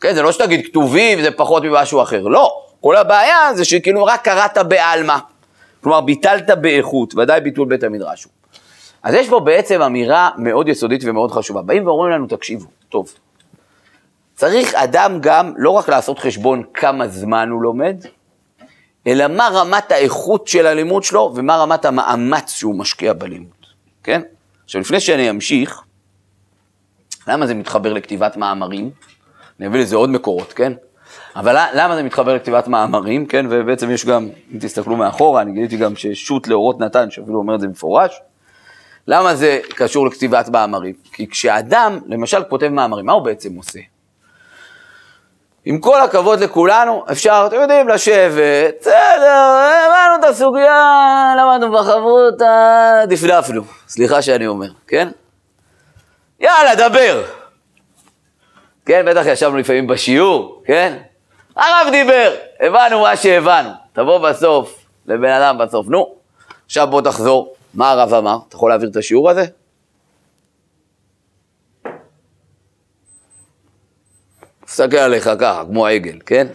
כן, 0.00 0.14
זה 0.14 0.22
לא 0.22 0.32
שתגיד 0.32 0.66
כתובים 0.66 1.22
זה 1.22 1.30
פחות 1.30 1.62
ממשהו 1.62 2.02
אחר, 2.02 2.22
לא. 2.22 2.69
כל 2.80 2.96
הבעיה 2.96 3.54
זה 3.54 3.64
שכאילו 3.64 4.04
רק 4.04 4.24
קראת 4.24 4.58
בעלמא. 4.58 5.16
כלומר, 5.82 6.00
ביטלת 6.00 6.50
באיכות, 6.60 7.14
ודאי 7.14 7.40
ביטול 7.40 7.68
בית 7.68 7.82
המדרש. 7.82 8.26
אז 9.02 9.14
יש 9.14 9.28
פה 9.28 9.40
בעצם 9.40 9.82
אמירה 9.82 10.30
מאוד 10.38 10.68
יסודית 10.68 11.00
ומאוד 11.04 11.30
חשובה. 11.30 11.62
באים 11.62 11.86
ואומרים 11.86 12.10
לנו, 12.10 12.26
תקשיבו, 12.26 12.66
טוב, 12.88 13.12
צריך 14.34 14.74
אדם 14.74 15.18
גם 15.20 15.52
לא 15.56 15.70
רק 15.70 15.88
לעשות 15.88 16.18
חשבון 16.18 16.62
כמה 16.74 17.08
זמן 17.08 17.48
הוא 17.48 17.62
לומד, 17.62 18.04
אלא 19.06 19.28
מה 19.28 19.48
רמת 19.52 19.92
האיכות 19.92 20.48
של 20.48 20.66
הלימוד 20.66 21.04
שלו 21.04 21.32
ומה 21.34 21.56
רמת 21.56 21.84
המאמץ 21.84 22.50
שהוא 22.50 22.78
משקיע 22.78 23.12
בלימוד, 23.12 23.66
כן? 24.02 24.22
עכשיו, 24.64 24.80
לפני 24.80 25.00
שאני 25.00 25.30
אמשיך, 25.30 25.82
למה 27.26 27.46
זה 27.46 27.54
מתחבר 27.54 27.92
לכתיבת 27.92 28.36
מאמרים? 28.36 28.90
אני 29.60 29.68
אביא 29.68 29.80
לזה 29.80 29.96
עוד 29.96 30.10
מקורות, 30.10 30.52
כן? 30.52 30.72
אבל 31.36 31.56
למה 31.74 31.96
זה 31.96 32.02
מתחבר 32.02 32.34
לכתיבת 32.34 32.68
מאמרים, 32.68 33.26
כן? 33.26 33.46
ובעצם 33.50 33.90
יש 33.90 34.06
גם, 34.06 34.28
אם 34.54 34.58
תסתכלו 34.58 34.96
מאחורה, 34.96 35.42
אני 35.42 35.52
גיליתי 35.52 35.76
גם 35.76 35.96
ששו"ת 35.96 36.48
לאורות 36.48 36.80
נתן, 36.80 37.10
שאפילו 37.10 37.38
אומר 37.38 37.54
את 37.54 37.60
זה 37.60 37.66
במפורש. 37.66 38.20
למה 39.06 39.34
זה 39.34 39.60
קשור 39.68 40.06
לכתיבת 40.06 40.48
מאמרים? 40.48 40.94
כי 41.12 41.30
כשאדם, 41.30 41.98
למשל, 42.06 42.42
כותב 42.44 42.68
מאמרים, 42.68 43.06
מה 43.06 43.12
הוא 43.12 43.22
בעצם 43.22 43.56
עושה? 43.56 43.78
עם 45.64 45.78
כל 45.78 46.00
הכבוד 46.00 46.40
לכולנו, 46.40 47.04
אפשר, 47.12 47.44
אתם 47.46 47.56
יודעים, 47.56 47.88
לשבת, 47.88 48.74
בסדר, 48.80 49.60
הבנו 49.86 50.16
את 50.20 50.24
הסוגיה, 50.24 51.34
למדנו 51.38 51.72
בחברותא, 51.72 53.04
דפדפנו, 53.08 53.62
סליחה 53.88 54.22
שאני 54.22 54.46
אומר, 54.46 54.70
כן? 54.86 55.08
יאללה, 56.40 56.88
דבר. 56.88 57.22
כן, 58.86 59.04
בטח 59.06 59.22
ישבנו 59.26 59.56
לפעמים 59.56 59.86
בשיעור, 59.86 60.62
כן? 60.66 60.96
הרב 61.56 61.86
דיבר, 61.90 62.34
הבנו 62.60 63.00
מה 63.00 63.16
שהבנו. 63.16 63.70
תבוא 63.92 64.18
בסוף, 64.18 64.86
לבן 65.06 65.30
אדם 65.30 65.58
בסוף, 65.58 65.86
נו, 65.88 66.14
עכשיו 66.66 66.86
בוא 66.86 67.02
תחזור, 67.02 67.54
מה 67.74 67.90
הרב 67.90 68.14
אמר? 68.14 68.38
אתה 68.48 68.56
יכול 68.56 68.70
להעביר 68.70 68.90
את 68.90 68.96
השיעור 68.96 69.30
הזה? 69.30 69.44
מסתכל 74.64 74.96
עליך 74.96 75.30
ככה, 75.40 75.62
כמו 75.64 75.86
עגל, 75.86 76.18
כן? 76.26 76.46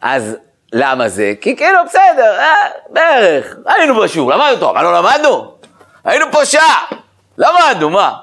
אז 0.00 0.36
למה 0.72 1.08
זה? 1.08 1.34
כי 1.40 1.56
כאילו, 1.56 1.78
בסדר, 1.86 2.38
אה, 2.38 2.54
בערך, 2.90 3.56
היינו 3.66 4.00
בשיעור, 4.00 4.30
למדנו 4.30 4.60
טוב, 4.60 4.74
מה 4.74 4.82
לא 4.82 4.94
למדנו? 4.98 5.54
היינו 6.04 6.26
פה 6.32 6.44
שעה, 6.44 6.86
למדנו, 7.38 7.90
מה? 7.90 8.16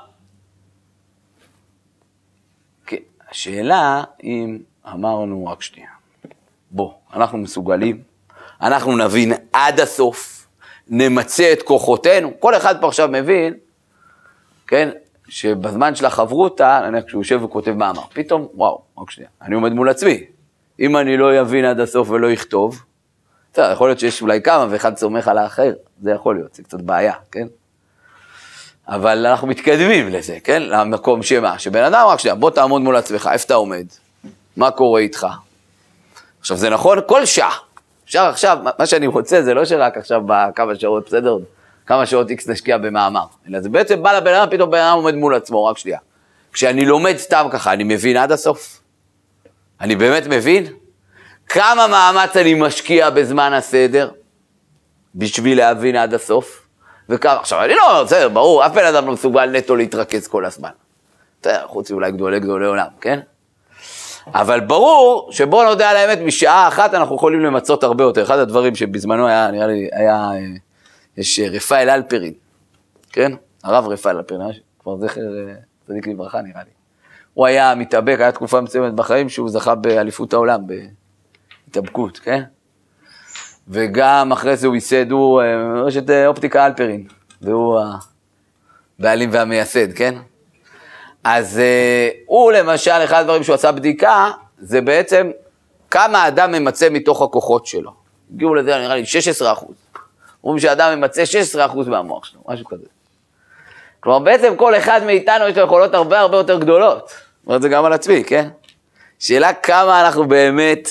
כן, 2.86 2.98
השאלה 3.30 4.04
אם 4.24 4.58
אמרנו, 4.88 5.48
רק 5.48 5.62
שנייה, 5.62 5.90
בוא, 6.72 6.92
אנחנו 7.14 7.38
מסוגלים, 7.38 8.02
אנחנו 8.62 8.98
נבין 8.98 9.34
עד 9.54 9.80
הסוף, 9.80 10.48
נמצה 10.88 11.54
את 11.54 11.62
כוחותינו, 11.62 12.32
כל 12.40 12.56
אחד 12.56 12.82
פה 12.82 12.88
עכשיו 12.88 13.10
מבין, 13.12 13.54
כן, 14.68 14.90
שבזמן 15.28 15.96
של 15.96 16.06
החברותא, 16.06 16.90
נניח 16.90 17.04
כשהוא 17.04 17.22
יושב 17.22 17.44
וכותב 17.44 17.72
מאמר, 17.72 18.02
פתאום, 18.14 18.48
וואו, 18.54 18.82
רק 18.98 19.12
שנייה, 19.12 19.30
אני 19.42 19.56
עומד 19.56 19.72
מול 19.72 19.90
עצמי. 19.90 20.24
אם 20.80 20.98
אני 20.98 21.18
לא 21.18 21.42
אבין 21.42 21.66
עד 21.66 21.80
הסוף 21.80 22.10
ולא 22.10 22.34
אכתוב, 22.34 22.84
בסדר, 23.54 23.72
יכול 23.72 23.90
להיות 23.90 24.00
שיש 24.00 24.22
אולי 24.22 24.42
כמה 24.42 24.68
ואחד 24.70 24.98
סומך 24.98 25.28
על 25.28 25.38
האחר, 25.38 25.74
זה 26.02 26.12
יכול 26.12 26.36
להיות, 26.36 26.56
זה 26.56 26.64
קצת 26.64 26.82
בעיה, 26.82 27.14
כן? 27.32 27.48
אבל 28.88 29.26
אנחנו 29.26 29.48
מתקדמים 29.48 30.10
לזה, 30.10 30.38
כן? 30.44 30.64
למקום 30.64 31.24
שמה, 31.24 31.60
שבן 31.60 31.84
אדם, 31.84 32.08
רק 32.08 32.20
שנייה, 32.20 32.36
בוא 32.36 32.50
תעמוד 32.50 32.82
מול 32.82 32.96
עצמך, 32.96 33.30
איפה 33.34 33.46
אתה 33.46 33.54
עומד? 33.54 33.86
מה 34.58 34.72
קורה 34.72 35.02
איתך? 35.02 35.28
עכשיו, 36.40 36.58
זה 36.58 36.70
נכון 36.70 37.00
כל 37.08 37.26
שעה. 37.26 37.58
אפשר 38.06 38.24
עכשיו, 38.24 38.58
מה 38.80 38.86
שאני 38.86 39.08
רוצה 39.08 39.42
זה 39.42 39.54
לא 39.54 39.66
שרק 39.66 39.98
עכשיו 39.98 40.22
בכמה 40.26 40.76
שעות, 40.76 41.06
בסדר? 41.06 41.38
כמה 41.86 42.06
שעות 42.06 42.30
איקס 42.30 42.48
נשקיע 42.48 42.78
במאמר, 42.78 43.26
אלא 43.50 43.62
זה 43.62 43.70
בעצם 43.70 44.04
בא 44.04 44.18
לבן 44.18 44.34
אדם, 44.34 44.48
פתאום 44.52 44.72
בן 44.72 44.78
אדם 44.78 44.96
עומד 44.98 45.16
מול 45.16 45.36
עצמו, 45.36 45.66
רק 45.66 45.78
שנייה. 45.78 46.00
כשאני 46.54 46.86
לומד 46.86 47.18
סתם 47.18 47.48
ככה, 47.52 47.74
אני 47.74 47.84
מבין 47.84 48.18
עד 48.18 48.32
הסוף? 48.32 48.82
אני 49.82 49.96
באמת 49.96 50.28
מבין 50.28 50.66
כמה 51.48 51.88
מאמץ 51.88 52.38
אני 52.38 52.54
משקיע 52.54 53.10
בזמן 53.10 53.54
הסדר 53.54 54.12
בשביל 55.16 55.58
להבין 55.58 55.96
עד 55.96 56.14
הסוף, 56.14 56.68
וכמה, 57.10 57.34
עכשיו 57.34 57.64
אני 57.64 57.74
לא, 57.74 58.04
בסדר, 58.04 58.30
ברור, 58.30 58.66
אף 58.66 58.72
בן 58.72 58.86
אדם 58.86 59.08
לא 59.08 59.14
מסוגל 59.14 59.46
נטו 59.46 59.76
להתרכז 59.76 60.28
כל 60.28 60.46
הזמן. 60.46 60.70
חוץ 61.66 61.92
מאולי 61.92 62.12
גדולי 62.12 62.40
גדולי 62.40 62.66
עולם, 62.66 62.88
כן? 63.02 63.20
אבל 64.28 64.60
ברור 64.60 65.30
שבואו 65.32 65.64
נודה 65.64 65.90
על 65.90 65.98
האמת, 65.98 66.20
משעה 66.20 66.68
אחת 66.68 66.94
אנחנו 66.94 67.16
יכולים 67.16 67.40
למצות 67.40 67.84
הרבה 67.84 68.04
יותר. 68.04 68.24
אחד 68.24 68.38
הדברים 68.40 68.76
שבזמנו 68.76 69.28
היה, 69.28 69.52
נראה 69.52 69.68
לי, 69.68 69.90
היה, 69.92 70.16
אה, 70.16 70.40
יש 71.18 71.40
אה, 71.40 71.48
רפאל 71.48 71.90
אלפרין, 71.90 72.34
כן? 73.10 73.32
הרב 73.64 73.88
רפאל 73.88 74.18
אלפרין, 74.18 74.42
כבר 74.80 74.98
זכר 74.98 75.22
אה, 75.22 75.54
צדיק 75.88 76.08
לברכה 76.08 76.42
נראה 76.42 76.64
לי. 76.64 76.70
הוא 77.34 77.46
היה 77.46 77.76
מתאבק, 77.76 78.16
היה 78.20 78.32
תקופה 78.32 78.62
מסוימת 78.62 78.94
בחיים 78.94 79.30
שהוא 79.30 79.50
זכה 79.50 79.76
באליפות 79.76 80.34
העולם, 80.34 80.62
בהתאבקות, 81.68 82.20
כן? 82.20 82.44
וגם 83.68 84.32
אחרי 84.32 84.58
זה 84.58 84.68
הוא 84.68 84.76
ייסד, 84.76 85.12
הוא 85.12 85.42
רשת 85.86 86.10
אופטיקה 86.28 86.66
אלפרין, 86.66 87.08
והוא 87.42 87.80
הבעלים 89.00 89.30
והמייסד, 89.34 89.94
כן? 89.94 90.16
אז 91.24 91.60
uh, 91.60 92.18
הוא 92.26 92.52
למשל, 92.52 92.92
אחד 92.92 93.20
הדברים 93.22 93.44
שהוא 93.44 93.54
עשה 93.54 93.72
בדיקה, 93.72 94.32
זה 94.58 94.82
בעצם 94.82 95.32
כמה 95.92 96.28
אדם 96.28 96.52
ממצה 96.52 96.90
מתוך 96.90 97.22
הכוחות 97.22 97.66
שלו. 97.66 97.92
הגיעו 98.34 98.56
לזה 98.56 98.78
נראה 98.78 98.96
לי 98.96 99.06
16 99.06 99.54
אחוז. 99.54 99.76
אומרים 100.44 100.60
שאדם 100.60 101.00
ממצה 101.00 101.26
16 101.26 101.66
אחוז 101.66 101.88
מהמוח 101.88 102.26
שלו, 102.26 102.42
משהו 102.48 102.66
כזה. 102.66 102.86
כלומר, 104.00 104.20
בעצם 104.20 104.56
כל 104.56 104.76
אחד 104.76 105.02
מאיתנו 105.06 105.48
יש 105.48 105.58
לו 105.58 105.64
יכולות 105.64 105.94
הרבה 105.94 106.20
הרבה 106.20 106.38
יותר 106.38 106.60
גדולות. 106.60 107.12
אומר 107.46 107.58
את 107.58 107.62
זה 107.62 107.70
גם 107.70 107.86
על 107.86 107.94
עצמי, 107.94 108.24
כן? 108.24 108.50
שאלה 109.20 109.54
כמה 109.54 110.06
אנחנו 110.06 110.28
באמת 110.28 110.90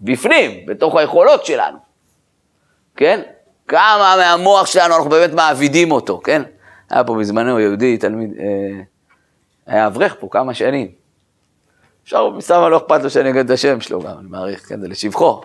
בפנים, 0.00 0.66
בתוך 0.66 0.96
היכולות 0.96 1.46
שלנו, 1.46 1.78
כן? 2.96 3.20
כמה 3.68 4.14
מהמוח 4.16 4.66
שלנו 4.66 4.96
אנחנו 4.96 5.10
באמת 5.10 5.32
מעבידים 5.32 5.92
אותו, 5.92 6.20
כן? 6.24 6.42
היה 6.90 7.04
פה 7.04 7.14
בזמנו 7.14 7.60
יהודי, 7.60 7.96
תלמיד, 7.96 8.34
אה, 8.38 8.82
היה 9.66 9.86
אברך 9.86 10.16
פה 10.20 10.28
כמה 10.30 10.54
שנים. 10.54 10.88
אפשר, 12.04 12.30
מסתמה 12.30 12.68
לא 12.68 12.76
אכפת 12.76 13.02
לו 13.02 13.10
שאני 13.10 13.30
אגיד 13.30 13.44
את 13.44 13.50
השם 13.50 13.80
שלו 13.80 14.00
גם, 14.00 14.18
אני 14.18 14.28
מעריך, 14.28 14.68
כן, 14.68 14.80
זה 14.80 14.88
לשבחו. 14.88 15.40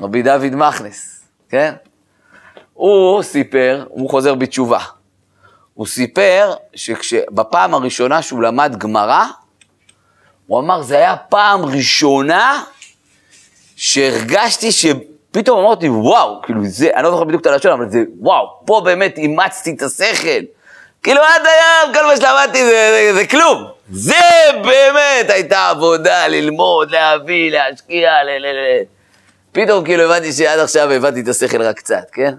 רבי 0.00 0.22
דוד 0.22 0.54
מכנס, 0.54 1.24
כן? 1.48 1.74
הוא 2.74 3.22
סיפר, 3.22 3.84
הוא 3.88 4.10
חוזר 4.10 4.34
בתשובה. 4.34 4.78
הוא 5.74 5.86
סיפר 5.86 6.54
שבפעם 6.74 7.74
הראשונה 7.74 8.22
שהוא 8.22 8.42
למד 8.42 8.76
גמרא, 8.78 9.24
הוא 10.46 10.60
אמר, 10.60 10.82
זה 10.82 10.96
היה 10.96 11.16
פעם 11.16 11.64
ראשונה 11.64 12.62
שהרגשתי 13.76 14.72
שפתאום 14.72 15.64
אמרתי, 15.64 15.88
וואו, 15.88 16.42
כאילו 16.42 16.60
זה, 16.64 16.90
אני 16.94 17.04
לא 17.04 17.10
זוכר 17.10 17.24
בדיוק 17.24 17.40
את 17.40 17.46
הלשון, 17.46 17.72
אבל 17.72 17.90
זה, 17.90 18.02
וואו, 18.20 18.60
פה 18.66 18.82
באמת 18.84 19.18
אימצתי 19.18 19.74
את 19.76 19.82
השכל. 19.82 20.57
כאילו 21.08 21.20
עד 21.20 21.42
היום 21.46 21.94
כל 21.94 22.06
מה 22.06 22.16
שלמדתי 22.16 22.64
זה, 22.64 22.70
זה, 22.70 23.14
זה 23.14 23.26
כלום. 23.26 23.64
זה 23.90 24.14
באמת 24.64 25.30
הייתה 25.30 25.70
עבודה, 25.70 26.28
ללמוד, 26.28 26.90
להביא, 26.90 27.52
להשקיע, 27.52 28.10
ל... 28.24 28.28
ל, 28.28 28.46
ל. 28.46 28.84
פתאום 29.52 29.84
כאילו 29.84 30.02
הבנתי 30.02 30.32
שעד 30.32 30.58
עכשיו 30.58 30.90
הבנתי 30.90 31.20
את 31.20 31.28
השכל 31.28 31.62
רק 31.62 31.76
קצת, 31.76 32.10
כן? 32.12 32.34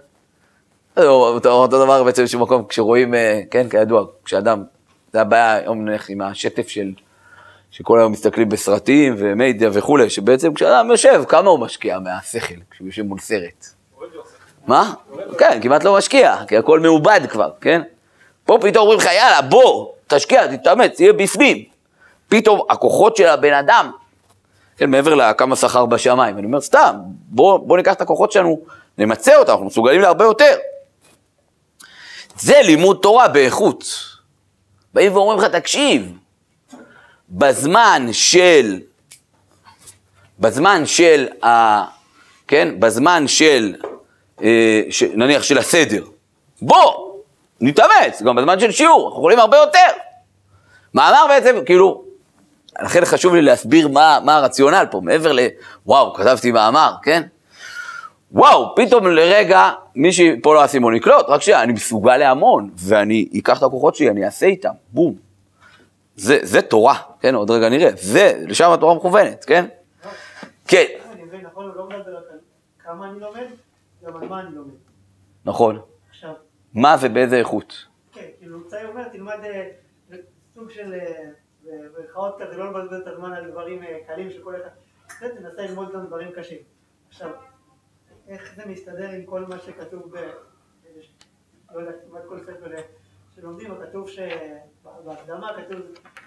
אותו, 0.97 1.49
אותו 1.49 1.85
דבר 1.85 2.03
בעצם 2.03 2.21
באיזשהו 2.21 2.39
מקום, 2.39 2.65
כשרואים, 2.69 3.13
אה, 3.13 3.41
כן, 3.51 3.69
כידוע, 3.69 4.05
כשאדם, 4.25 4.63
זה 5.13 5.21
הבעיה 5.21 5.53
היום 5.53 5.85
נלך 5.85 6.09
עם 6.09 6.21
השטף 6.21 6.67
של, 6.67 6.91
שכל 7.71 7.99
היום 7.99 8.11
מסתכלים 8.11 8.49
בסרטים 8.49 9.15
ומדיה 9.17 9.69
וכולי, 9.73 10.09
שבעצם 10.09 10.53
כשאדם 10.53 10.89
יושב, 10.91 11.23
כמה 11.27 11.49
הוא 11.49 11.59
משקיע 11.59 11.99
מהשכל 11.99 12.55
כשהוא 12.71 12.88
יושב 12.88 13.03
מול 13.03 13.19
סרט? 13.19 13.65
מה? 14.67 14.93
כן, 15.38 15.60
כמעט 15.62 15.84
לא 15.84 15.97
משקיע, 15.97 16.36
כי 16.47 16.58
הכל 16.58 16.79
מעובד 16.79 17.21
כבר, 17.29 17.49
כן? 17.62 17.82
פה 18.49 18.57
פתאום 18.62 18.81
אומרים 18.81 18.99
לך, 18.99 19.05
יאללה, 19.05 19.41
בוא, 19.41 19.91
תשקיע, 20.07 20.57
תתאמץ, 20.57 20.95
תהיה 20.95 21.13
בפנים. 21.13 21.63
פתאום 22.27 22.62
הכוחות 22.69 23.15
של 23.15 23.27
הבן 23.27 23.53
אדם, 23.53 23.91
כן, 24.77 24.89
מעבר 24.89 25.15
לכמה 25.15 25.55
שכר 25.55 25.85
בשמיים, 25.85 26.38
אני 26.38 26.45
אומר, 26.45 26.62
סתם, 26.62 26.95
בוא, 27.05 27.57
בוא 27.57 27.77
ניקח 27.77 27.93
את 27.93 28.01
הכוחות 28.01 28.31
שלנו, 28.31 28.59
נמצה 28.97 29.35
אותם, 29.35 29.51
אנחנו 29.51 29.65
מסוגלים 29.65 30.01
להרבה 30.01 30.25
יותר. 30.25 30.55
זה 32.39 32.62
לימוד 32.63 32.99
תורה 33.01 33.27
באיכות. 33.27 33.83
באים 34.93 35.13
ואומרים 35.15 35.39
לך, 35.39 35.45
תקשיב, 35.45 36.12
בזמן 37.29 38.07
של, 38.12 38.79
בזמן 40.39 40.85
של, 40.85 41.27
ה, 41.43 41.83
כן, 42.47 42.79
בזמן 42.79 43.27
של, 43.27 43.75
אה, 44.43 44.81
ש, 44.89 45.03
נניח 45.03 45.43
של 45.43 45.57
הסדר, 45.57 46.03
בוא, 46.62 47.09
נתאמץ, 47.62 48.22
גם 48.22 48.36
בזמן 48.36 48.60
של 48.60 48.72
שיעור, 48.72 49.08
אנחנו 49.08 49.19
יכולים 49.19 49.39
הרבה 49.39 49.58
יותר. 49.58 49.88
מאמר 50.93 51.26
בעצם, 51.30 51.56
כאילו, 51.65 52.04
לכן 52.82 53.06
חשוב 53.06 53.36
לי 53.36 53.41
להסביר 53.41 53.88
מה, 53.88 54.19
מה 54.26 54.36
הרציונל 54.36 54.86
פה, 54.91 55.02
מעבר 55.04 55.32
ל... 55.32 55.39
וואו, 55.86 56.13
כתבתי 56.13 56.52
מאמר, 56.52 56.93
כן? 57.04 57.24
וואו, 58.32 58.76
פתאום 58.76 59.08
לרגע, 59.08 59.72
מישהי, 59.95 60.41
פה 60.41 60.54
לא 60.54 60.62
האסימון 60.62 60.95
יקלוט, 60.95 61.26
רק 61.28 61.41
שנייה, 61.41 61.63
אני 61.63 61.74
מסוגל 61.74 62.17
להמון, 62.17 62.69
ואני 62.76 63.30
אקח 63.38 63.58
את 63.58 63.63
הכוחות 63.63 63.95
שלי, 63.95 64.10
אני 64.10 64.26
אעשה 64.26 64.45
איתם, 64.45 64.74
בום. 64.89 65.15
זה, 66.15 66.39
זה 66.41 66.62
תורה, 66.62 66.95
כן, 67.22 67.36
עוד 67.36 67.52
רגע 67.52 67.69
נראה, 67.69 67.89
זה, 67.95 68.41
לשם 68.48 68.72
התורה 68.72 68.95
מכוונת, 68.95 69.45
כן? 69.45 69.65
כן. 70.67 70.86
נכון, 75.45 75.80
מה 76.73 76.95
ובאיזה 77.01 77.36
איכות. 77.36 77.88
כן, 78.12 78.27
כאילו, 78.39 78.67
צעיר 78.67 78.88
אומר, 78.88 79.08
תלמד 79.08 79.39
אה, 79.43 79.69
סוג 80.53 80.69
של, 80.69 80.93
אה, 80.93 81.29
ברכאות 81.93 82.36
כזה, 82.39 82.58
לא 82.58 82.69
לבזבז 82.69 83.01
את 83.01 83.08
הזמן 83.08 83.34
על 83.34 83.51
דברים 83.51 83.84
אה, 83.84 83.97
קלים 84.08 84.29
שכל 84.29 84.55
אחד, 84.55 84.69
תנסה 85.27 85.62
ללמוד 85.62 85.93
גם 85.93 86.05
דברים 86.05 86.32
קשים. 86.32 86.58
עכשיו, 87.08 87.32
איך 88.27 88.55
זה 88.55 88.65
מסתדר 88.65 89.10
עם 89.10 89.25
כל 89.25 89.45
מה 89.45 89.60
שכתוב 89.60 90.17
ב... 90.17 90.29
לא 91.73 91.79
יודע, 91.79 91.91
כמעט 92.08 92.23
כל 92.29 92.39
ספר 92.39 92.75
שלומדים, 93.36 93.71
כתוב 93.86 94.10
שבהקדמה 94.10 95.51
כתוב 95.58 95.79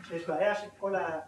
שיש 0.05 0.28
בעיה 0.28 0.55
שכל 0.55 0.94
ה... 0.94 1.20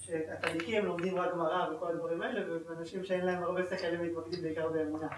שהצדיקים 0.00 0.84
לומדים 0.84 1.18
רק 1.18 1.32
גמרא 1.32 1.74
וכל 1.74 1.90
הדברים 1.90 2.22
האלה, 2.22 2.58
ואנשים 2.68 3.04
שאין 3.04 3.26
להם 3.26 3.42
הרבה 3.42 3.64
שכל 3.64 3.94
הם 3.94 4.02
מתמקדים 4.02 4.42
בעיקר 4.42 4.68
באמונה. 4.68 5.08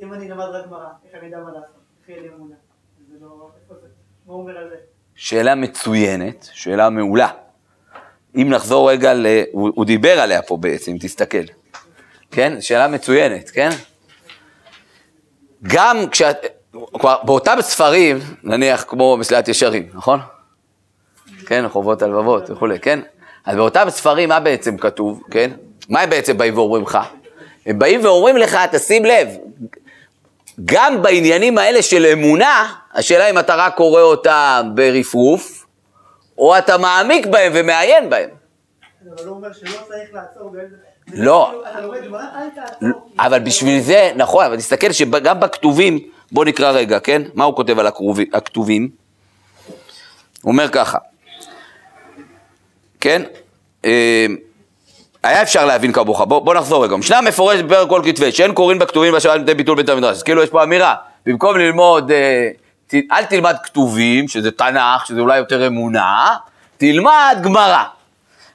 אם 0.00 0.12
אני 0.12 0.30
אלמד 0.30 0.44
רק 0.44 0.66
גמרא, 0.66 0.88
איך 1.04 1.14
אני 1.14 1.28
אדע 1.28 1.40
מה 1.40 1.52
לעשות? 1.52 1.81
לא- 3.20 3.50
שאלה 5.14 5.54
מצוינת, 5.54 6.48
שאלה 6.52 6.90
מעולה. 6.90 7.28
אם 8.36 8.46
נחזור 8.50 8.90
רגע, 8.90 9.14
ל... 9.14 9.26
הוא, 9.52 9.70
הוא 9.74 9.84
דיבר 9.84 10.20
עליה 10.20 10.42
פה 10.42 10.56
בעצם, 10.56 10.96
תסתכל. 11.00 11.44
כן? 12.30 12.60
שאלה 12.60 12.88
מצוינת, 12.88 13.50
כן? 13.50 13.70
גם 15.62 15.96
כשאת, 16.10 16.46
כבר 16.92 17.16
באותם 17.22 17.56
ספרים, 17.60 18.18
נניח 18.42 18.84
כמו 18.88 19.16
מסילת 19.16 19.48
ישרים, 19.48 19.88
נכון? 19.94 20.20
כן, 21.46 21.68
חובות 21.68 22.02
הלבבות 22.02 22.50
וכולי, 22.50 22.78
כן? 22.78 23.00
אז 23.44 23.56
באותם 23.56 23.86
ספרים 23.90 24.28
מה 24.28 24.40
בעצם 24.40 24.76
כתוב, 24.76 25.22
כן? 25.30 25.50
מה 25.88 26.00
הם 26.00 26.10
בעצם 26.10 26.38
באים 26.38 26.58
ואומרים 26.58 26.82
לך? 26.82 26.98
הם 27.66 27.78
באים 27.78 28.04
ואומרים 28.04 28.36
לך, 28.36 28.58
תשים 28.72 29.04
לב, 29.04 29.28
גם 30.64 31.02
בעניינים 31.02 31.58
האלה 31.58 31.82
של 31.82 32.06
אמונה, 32.06 32.74
השאלה 32.92 33.30
אם 33.30 33.38
אתה 33.38 33.54
רק 33.54 33.76
קורא 33.76 34.00
אותם 34.00 34.70
ברפרוף, 34.74 35.66
או 36.38 36.58
אתה 36.58 36.78
מעמיק 36.78 37.26
בהם 37.26 37.52
ומעיין 37.54 38.10
בהם. 38.10 38.30
אבל 39.16 39.26
הוא 39.26 39.36
אומר 39.36 39.52
שלא 39.52 39.78
צריך 39.88 40.08
לעצור 40.12 40.50
לא, 41.12 41.62
אבל 43.18 43.38
בשביל 43.38 43.80
זה, 43.80 44.12
נכון, 44.16 44.44
אבל 44.44 44.56
תסתכל 44.56 44.92
שגם 44.92 45.40
בכתובים, 45.40 45.98
בוא 46.32 46.44
נקרא 46.44 46.70
רגע, 46.70 47.00
כן? 47.00 47.22
מה 47.34 47.44
הוא 47.44 47.56
כותב 47.56 47.78
על 47.78 47.86
הכתובים? 48.32 48.88
הוא 50.42 50.52
אומר 50.52 50.68
ככה, 50.68 50.98
כן? 53.00 53.22
היה 55.22 55.42
אפשר 55.42 55.66
להבין 55.66 55.92
כמוך, 55.92 56.20
בוא, 56.20 56.38
בוא 56.38 56.54
נחזור 56.54 56.84
רגע. 56.84 56.96
משנה 56.96 57.20
מפורשת 57.20 57.64
בפרק 57.64 57.88
כל 57.88 58.02
כתבי, 58.04 58.32
שאין 58.32 58.52
קוראים 58.52 58.78
בכתובים 58.78 59.14
בשבת 59.14 59.40
מפני 59.40 59.54
ביטול 59.54 59.76
בית 59.76 59.88
המדרש. 59.88 60.16
אז 60.16 60.22
כאילו 60.22 60.42
יש 60.42 60.50
פה 60.50 60.62
אמירה, 60.62 60.94
במקום 61.26 61.56
ללמוד, 61.56 62.10
אה, 62.10 62.48
ת, 62.86 62.94
אל 63.12 63.24
תלמד 63.24 63.56
כתובים, 63.62 64.28
שזה 64.28 64.50
תנ"ך, 64.50 65.06
שזה 65.06 65.20
אולי 65.20 65.38
יותר 65.38 65.66
אמונה, 65.66 66.36
תלמד 66.76 67.36
גמרא. 67.42 67.82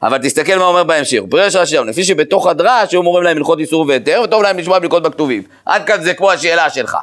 אבל 0.04 0.18
תסתכל 0.18 0.56
מה 0.58 0.66
אומר 0.66 0.84
בהמשך. 0.84 1.20
פרש 1.30 1.56
רש"י, 1.56 1.78
לפי 1.78 2.04
שבתוך 2.04 2.48
הדרש 2.48 2.92
היו 2.92 3.00
אומרים 3.00 3.24
להם 3.24 3.38
הלכות 3.38 3.60
איסור 3.60 3.86
והיתר, 3.88 4.22
וטוב 4.24 4.44
להם 4.44 4.58
לשמוע 4.58 4.80
בליקות 4.80 5.04
בכתובים. 5.04 5.44
עד 5.66 5.86
כאן 5.86 6.02
זה 6.02 6.14
כמו 6.14 6.32
השאלה 6.32 6.70
שלך. 6.70 6.98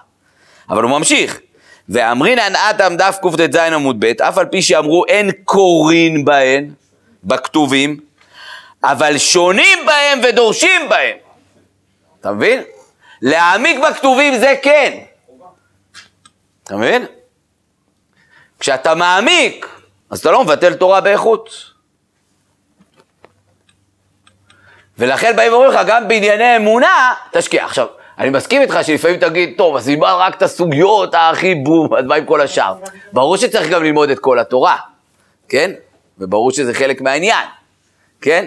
אבל 0.70 0.82
הוא 0.82 0.90
ממשיך. 0.90 1.40
ואמרינן 1.88 2.52
אטם 2.70 2.96
דף 2.96 3.18
קט"ז 3.22 3.56
עמוד 3.56 3.96
ב', 3.98 4.04
אף 4.04 4.38
על 4.38 4.46
פי 4.46 4.62
שאמרו 4.62 5.04
אין 5.08 5.30
קורין 5.44 6.24
בהן, 6.24 6.70
בכתובים, 7.24 7.96
אבל 8.84 9.18
שונים 9.18 9.78
בהם 9.86 10.20
ודורשים 10.24 10.88
בהם. 10.88 11.16
אתה 12.20 12.32
מבין? 12.32 12.62
להעמיק 13.22 13.78
בכתובים 13.78 14.38
זה 14.38 14.54
כן. 14.62 14.98
אתה 16.64 16.76
מבין? 16.76 17.06
כשאתה 18.60 18.94
מעמיק, 18.94 19.68
אז 20.10 20.18
אתה 20.18 20.30
לא 20.30 20.44
מבטל 20.44 20.74
תורה 20.74 21.00
באיכות. 21.00 21.50
ולכן 24.98 25.36
באים 25.36 25.52
ואומרים 25.52 25.72
לך, 25.72 25.80
גם 25.86 26.08
בענייני 26.08 26.56
אמונה, 26.56 27.14
תשקיע. 27.32 27.64
עכשיו, 27.64 27.86
אני 28.18 28.30
מסכים 28.30 28.62
איתך 28.62 28.78
שלפעמים 28.82 29.20
תגיד, 29.20 29.54
טוב, 29.58 29.76
אז 29.76 29.88
נלמד 29.88 30.08
רק 30.18 30.34
את 30.36 30.42
הסוגיות 30.42 31.14
הכי 31.14 31.54
בום, 31.54 31.94
אז 31.94 32.04
מה 32.04 32.14
עם 32.14 32.24
כל 32.24 32.40
השאר? 32.40 32.74
ברור 33.12 33.36
שצריך 33.36 33.70
גם 33.70 33.84
ללמוד 33.84 34.10
את 34.10 34.18
כל 34.18 34.38
התורה, 34.38 34.76
כן? 35.48 35.70
וברור 36.18 36.50
שזה 36.50 36.74
חלק 36.74 37.00
מהעניין, 37.00 37.46
כן? 38.20 38.46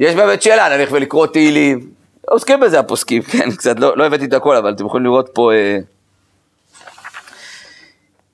יש 0.00 0.14
באמת 0.14 0.42
שאלה, 0.42 0.76
נלך 0.76 0.92
ולקרוא 0.92 1.26
תהילים, 1.26 1.90
עוסקים 2.28 2.60
בזה 2.60 2.78
הפוסקים, 2.78 3.22
כן? 3.32 3.50
קצת, 3.50 3.80
לא, 3.80 3.96
לא 3.96 4.06
הבאתי 4.06 4.24
את 4.24 4.32
הכל, 4.32 4.56
אבל 4.56 4.72
אתם 4.72 4.86
יכולים 4.86 5.04
לראות 5.04 5.30
פה... 5.32 5.52
אה, 5.52 5.78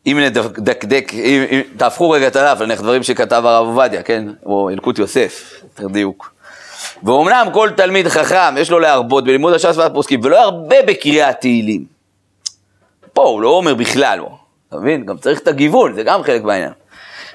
אם 0.07 0.19
נדקדק, 0.21 1.11
אם, 1.15 1.45
אם, 1.51 1.61
תהפכו 1.77 2.11
רגע 2.11 2.27
את 2.27 2.37
הדף, 2.37 2.61
נניח 2.61 2.81
דברים 2.81 3.03
שכתב 3.03 3.43
הרב 3.47 3.67
עובדיה, 3.67 4.03
כן? 4.03 4.25
או 4.47 4.71
ילקוט 4.71 4.99
יוסף, 4.99 5.63
יותר 5.63 5.89
דיוק. 5.89 6.33
ואומנם 7.03 7.47
כל 7.53 7.71
תלמיד 7.77 8.09
חכם 8.09 8.57
יש 8.57 8.71
לו 8.71 8.79
להרבות 8.79 9.25
בלימוד 9.25 9.55
הש"ס 9.55 9.77
והפוסקים, 9.77 10.21
ולא 10.25 10.43
הרבה 10.43 10.77
בקריאת 10.87 11.41
תהילים. 11.41 11.85
פה 13.13 13.23
הוא 13.23 13.41
לא 13.41 13.49
אומר 13.49 13.75
בכלל, 13.75 14.19
לא. 14.19 14.39
אתה 14.69 14.77
מבין? 14.77 15.07
גם 15.07 15.19
צריך 15.19 15.41
את 15.41 15.49
הגיוון, 15.49 15.95
זה 15.95 16.03
גם 16.03 16.23
חלק 16.23 16.43
מהעניין. 16.43 16.73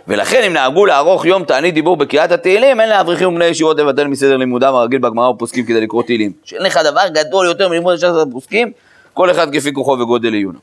ולכן 0.08 0.44
אם 0.44 0.54
נהגו 0.54 0.86
לערוך 0.86 1.26
יום 1.26 1.44
תענית 1.44 1.74
דיבור 1.74 1.98
בקריאת 1.98 2.32
התהילים, 2.32 2.82
אין 2.82 2.90
לאברכים 2.90 3.30
ובני 3.30 3.46
ישיבות 3.46 3.80
לבטל 3.80 4.08
מסדר 4.08 4.38
לימודם 4.38 4.76
הרגיל 4.76 5.00
בגמרא 5.00 5.30
ופוסקים 5.30 5.66
כדי 5.66 5.82
לקרוא 5.82 6.04
תהילים. 6.04 6.32
שאין 6.44 6.64
לך 6.64 6.80
דבר 6.84 7.08
גדול 7.14 7.46
יותר 7.46 7.70
מלימוד 7.70 7.94
הש"ס 7.94 8.04
והפוסקים, 8.04 8.72
כל 9.14 9.32
אחד 9.32 9.56
כפי 9.56 9.74
כוחו 9.74 9.92
וגודל 9.92 10.34
עיונו. 10.34 10.60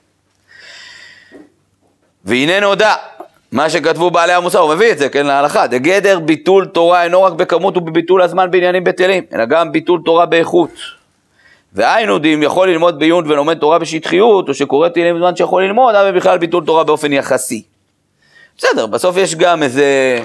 והנה 2.24 2.60
נודע, 2.60 2.94
מה 3.52 3.70
שכתבו 3.70 4.10
בעלי 4.10 4.32
המוסר, 4.32 4.58
הוא 4.58 4.74
מביא 4.74 4.92
את 4.92 4.98
זה, 4.98 5.08
כן, 5.08 5.26
להלכה, 5.26 5.66
דגדר 5.66 6.18
ביטול 6.18 6.66
תורה 6.66 7.04
אינו 7.04 7.22
רק 7.22 7.32
בכמות 7.32 7.76
ובביטול 7.76 8.22
הזמן 8.22 8.50
בעניינים 8.50 8.84
בטלים, 8.84 9.24
אלא 9.32 9.44
גם 9.44 9.72
ביטול 9.72 10.00
תורה 10.04 10.26
באיכות. 10.26 10.70
והיינו 11.72 12.18
דאם 12.18 12.42
יכול 12.42 12.70
ללמוד 12.70 12.98
בעיון 12.98 13.30
ולומד 13.30 13.58
תורה 13.58 13.78
בשטחיות, 13.78 14.48
או 14.48 14.54
שקורא 14.54 14.88
תהילים 14.88 15.16
בזמן 15.16 15.36
שיכול 15.36 15.64
ללמוד, 15.64 15.94
אבל 15.94 16.16
בכלל 16.16 16.38
ביטול 16.38 16.64
תורה 16.64 16.84
באופן 16.84 17.12
יחסי. 17.12 17.62
בסדר, 18.58 18.86
בסוף 18.86 19.16
יש 19.16 19.34
גם 19.34 19.62
איזה, 19.62 20.18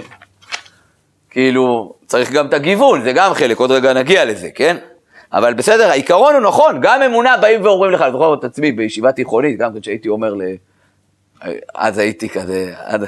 כאילו, 1.30 1.94
צריך 2.06 2.32
גם 2.32 2.48
את 2.48 2.54
הגיוון, 2.54 3.04
זה 3.04 3.12
גם 3.12 3.34
חלק, 3.34 3.58
עוד 3.58 3.72
רגע 3.72 3.94
נגיע 3.94 4.26
לזה, 4.26 4.50
כן? 4.56 4.78
אבל 5.34 5.54
בסדר, 5.54 5.90
העיקרון 5.90 6.34
הוא 6.34 6.42
נכון, 6.42 6.82
גם 6.82 7.02
אמונה 7.02 7.38
באים 7.38 7.66
ואומרים 7.66 7.92
לך, 7.92 8.02
אני 8.02 8.12
זוכר 8.12 8.34
את 8.34 8.44
עצמי 8.44 8.72
בישיבה 8.72 9.12
תיכונית, 9.12 9.58
גם 9.60 9.72
כשהייתי 9.82 10.10
אומר 10.10 10.34
ל... 10.34 10.42
אז 11.76 11.98
הייתי 11.98 12.30
כזה, 12.30 12.74
אז 12.86 13.02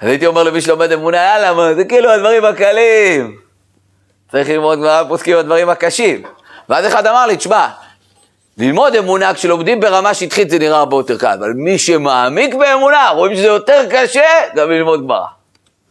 הייתי 0.00 0.26
אומר 0.26 0.42
למי 0.42 0.60
שלומד 0.60 0.92
אמונה, 0.92 1.16
יאללה, 1.16 1.54
מה, 1.54 1.74
זה 1.74 1.84
כאילו 1.84 2.10
הדברים 2.10 2.44
הקלים. 2.44 3.36
צריך 4.30 4.48
ללמוד 4.48 4.78
גמרא 4.78 5.04
פוסקים 5.08 5.36
הדברים 5.36 5.68
הקשים. 5.68 6.22
ואז 6.68 6.86
אחד 6.86 7.06
אמר 7.06 7.26
לי, 7.26 7.36
תשמע, 7.36 7.68
ללמוד 8.58 8.94
אמונה, 8.94 9.34
כשלומדים 9.34 9.80
ברמה 9.80 10.14
שטחית 10.14 10.50
זה 10.50 10.58
נראה 10.58 10.78
הרבה 10.78 10.96
יותר 10.96 11.18
קל, 11.18 11.36
אבל 11.38 11.52
מי 11.52 11.78
שמעמיק 11.78 12.54
באמונה, 12.54 13.10
רואים 13.10 13.36
שזה 13.36 13.46
יותר 13.46 13.86
קשה 13.90 14.22
גם 14.54 14.70
ללמוד 14.70 15.00
גמרא. 15.00 15.26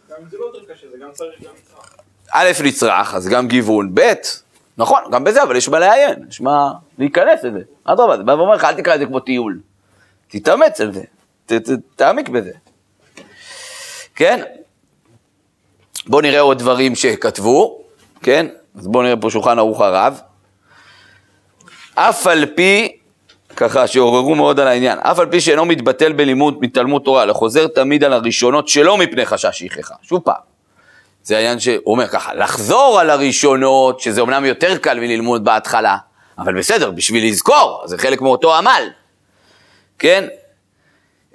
גם 0.09 0.15
אם 0.23 0.29
זה 0.29 0.37
לא 0.39 0.45
יותר 0.45 0.73
קשה, 0.73 0.87
זה 0.91 0.97
גם 1.01 1.09
צריך 1.13 1.41
גם 1.41 1.49
נצרך. 1.61 1.95
א', 2.31 2.63
נצרך, 2.63 3.13
אז 3.13 3.27
גם 3.27 3.47
גיוון, 3.47 3.89
ב', 3.93 4.13
נכון, 4.77 5.01
גם 5.11 5.23
בזה, 5.23 5.43
אבל 5.43 5.55
יש 5.55 5.69
מה 5.69 5.79
לעיין, 5.79 6.15
יש 6.29 6.41
מה 6.41 6.71
להיכנס 6.97 7.43
לזה. 7.43 7.59
אדרבה, 7.83 8.17
זה 8.17 8.23
בא 8.23 8.31
ואומר 8.31 8.55
לך, 8.55 8.63
אל 8.63 8.73
תקרא 8.73 8.95
את 8.95 8.99
זה 8.99 9.05
כמו 9.05 9.19
טיול. 9.19 9.59
תתאמץ 10.27 10.81
על 10.81 10.93
זה. 10.93 11.03
ת, 11.45 11.53
ת, 11.53 11.69
תעמיק 11.95 12.29
בזה. 12.29 12.51
כן? 14.15 14.43
בואו 16.07 16.21
נראה 16.21 16.39
עוד 16.39 16.59
דברים 16.59 16.95
שכתבו, 16.95 17.81
כן? 18.21 18.45
אז 18.79 18.87
בואו 18.87 19.03
נראה 19.03 19.17
פה 19.17 19.29
שולחן 19.29 19.59
ערוך 19.59 19.81
הרב. 19.81 20.21
אף 21.95 22.27
על 22.27 22.45
פי, 22.45 22.97
ככה 23.55 23.87
שעוררו 23.87 24.35
מאוד 24.35 24.59
על 24.59 24.67
העניין, 24.67 24.99
אף 24.99 25.19
על 25.19 25.25
פי 25.25 25.41
שאינו 25.41 25.65
מתבטל 25.65 26.11
בלימוד 26.11 26.57
מתלמוד 26.61 27.01
תורה, 27.05 27.23
אלא 27.23 27.33
חוזר 27.33 27.67
תמיד 27.67 28.03
על 28.03 28.13
הראשונות 28.13 28.67
שלא 28.67 28.97
מפני 28.97 29.25
חשש 29.25 29.59
שכחה. 29.59 29.95
שוב 30.01 30.21
פעם, 30.23 30.41
זה 31.23 31.37
העניין 31.37 31.59
שהוא 31.59 31.77
אומר 31.85 32.07
ככה, 32.07 32.33
לחזור 32.33 32.99
על 32.99 33.09
הראשונות, 33.09 33.99
שזה 33.99 34.21
אומנם 34.21 34.45
יותר 34.45 34.77
קל 34.77 34.99
מללמוד 34.99 35.45
בהתחלה, 35.45 35.97
אבל 36.37 36.57
בסדר, 36.57 36.91
בשביל 36.91 37.27
לזכור, 37.27 37.81
זה 37.85 37.97
חלק 37.97 38.21
מאותו 38.21 38.55
עמל, 38.55 38.89
כן? 39.99 40.27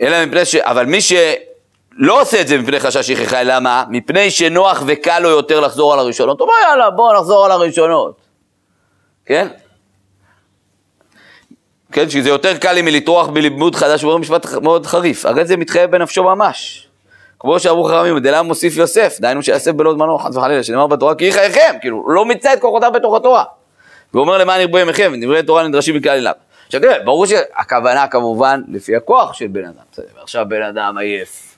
אלא 0.01 0.27
מפני 0.27 0.44
ש... 0.44 0.55
אבל 0.55 0.87
מי 0.87 1.01
שלא 1.01 2.21
עושה 2.21 2.40
את 2.40 2.49
זה 2.49 2.59
מפני 2.59 2.81
חשש 2.81 3.07
שכחה, 3.07 3.40
אלא 3.40 3.61
מה? 3.61 3.85
מפני 3.88 4.31
שנוח 4.31 4.83
וקל 4.87 5.18
לו 5.18 5.29
יותר 5.29 5.61
לחזור 5.61 5.92
על 5.92 5.99
הראשונות. 5.99 6.40
הוא 6.40 6.49
אומר, 6.49 6.71
יאללה, 6.71 6.90
בואו 6.90 7.21
נחזור 7.21 7.44
על 7.44 7.51
הראשונות. 7.51 8.21
כן? 9.27 9.49
כן, 11.99 12.11
שזה 12.11 12.29
יותר 12.29 12.57
קל 12.57 12.73
לי 12.73 12.83
מלטרוח 12.83 13.27
בלימוד 13.27 13.75
חדש, 13.75 14.03
הוא 14.03 14.13
אומר 14.13 14.21
משפט 14.21 14.47
מאוד 14.63 14.87
חריף, 14.87 15.27
הרי 15.27 15.45
זה 15.45 15.57
מתחייב 15.57 15.91
בנפשו 15.91 16.25
ממש. 16.25 16.89
כמו 17.39 17.61
שאמרו 17.61 17.85
חכמים, 17.85 18.19
דלם 18.19 18.47
מוסיף 18.47 18.77
יוסף, 18.77 19.17
דהיינו 19.21 19.43
שיוסף 19.43 19.71
בלא 19.71 19.93
זמנו, 19.93 20.19
חס 20.19 20.37
וחלילה, 20.37 20.63
שנאמר 20.63 20.87
בתורה, 20.87 21.15
כי 21.15 21.25
היא 21.25 21.33
חייכם, 21.33 21.77
כאילו, 21.81 22.05
לא 22.09 22.25
מיצה 22.25 22.53
את 22.53 22.61
כוחותיו 22.61 22.93
בתוך 22.93 23.17
התורה. 23.17 23.45
והוא 24.15 24.21
אומר 24.21 24.39
למען 24.39 24.61
ירבו 24.61 24.79
ימיכם, 24.79 25.13
דברי 25.21 25.43
תורה 25.43 25.69
נדרשים 25.69 25.97
מכלל 25.97 26.11
אליו. 26.11 26.33
עכשיו 26.67 26.81
תראה, 26.81 27.05
ברור 27.05 27.27
שהכוונה 27.27 28.09
כמובן 28.09 28.63
לפי 28.69 28.97
הכוח 28.97 29.33
של 29.33 29.47
בן 29.47 29.65
אדם, 29.65 29.83
בסדר, 29.93 30.07
ועכשיו 30.19 30.47
בן 30.49 30.63
אדם 30.63 30.99
עייף, 30.99 31.57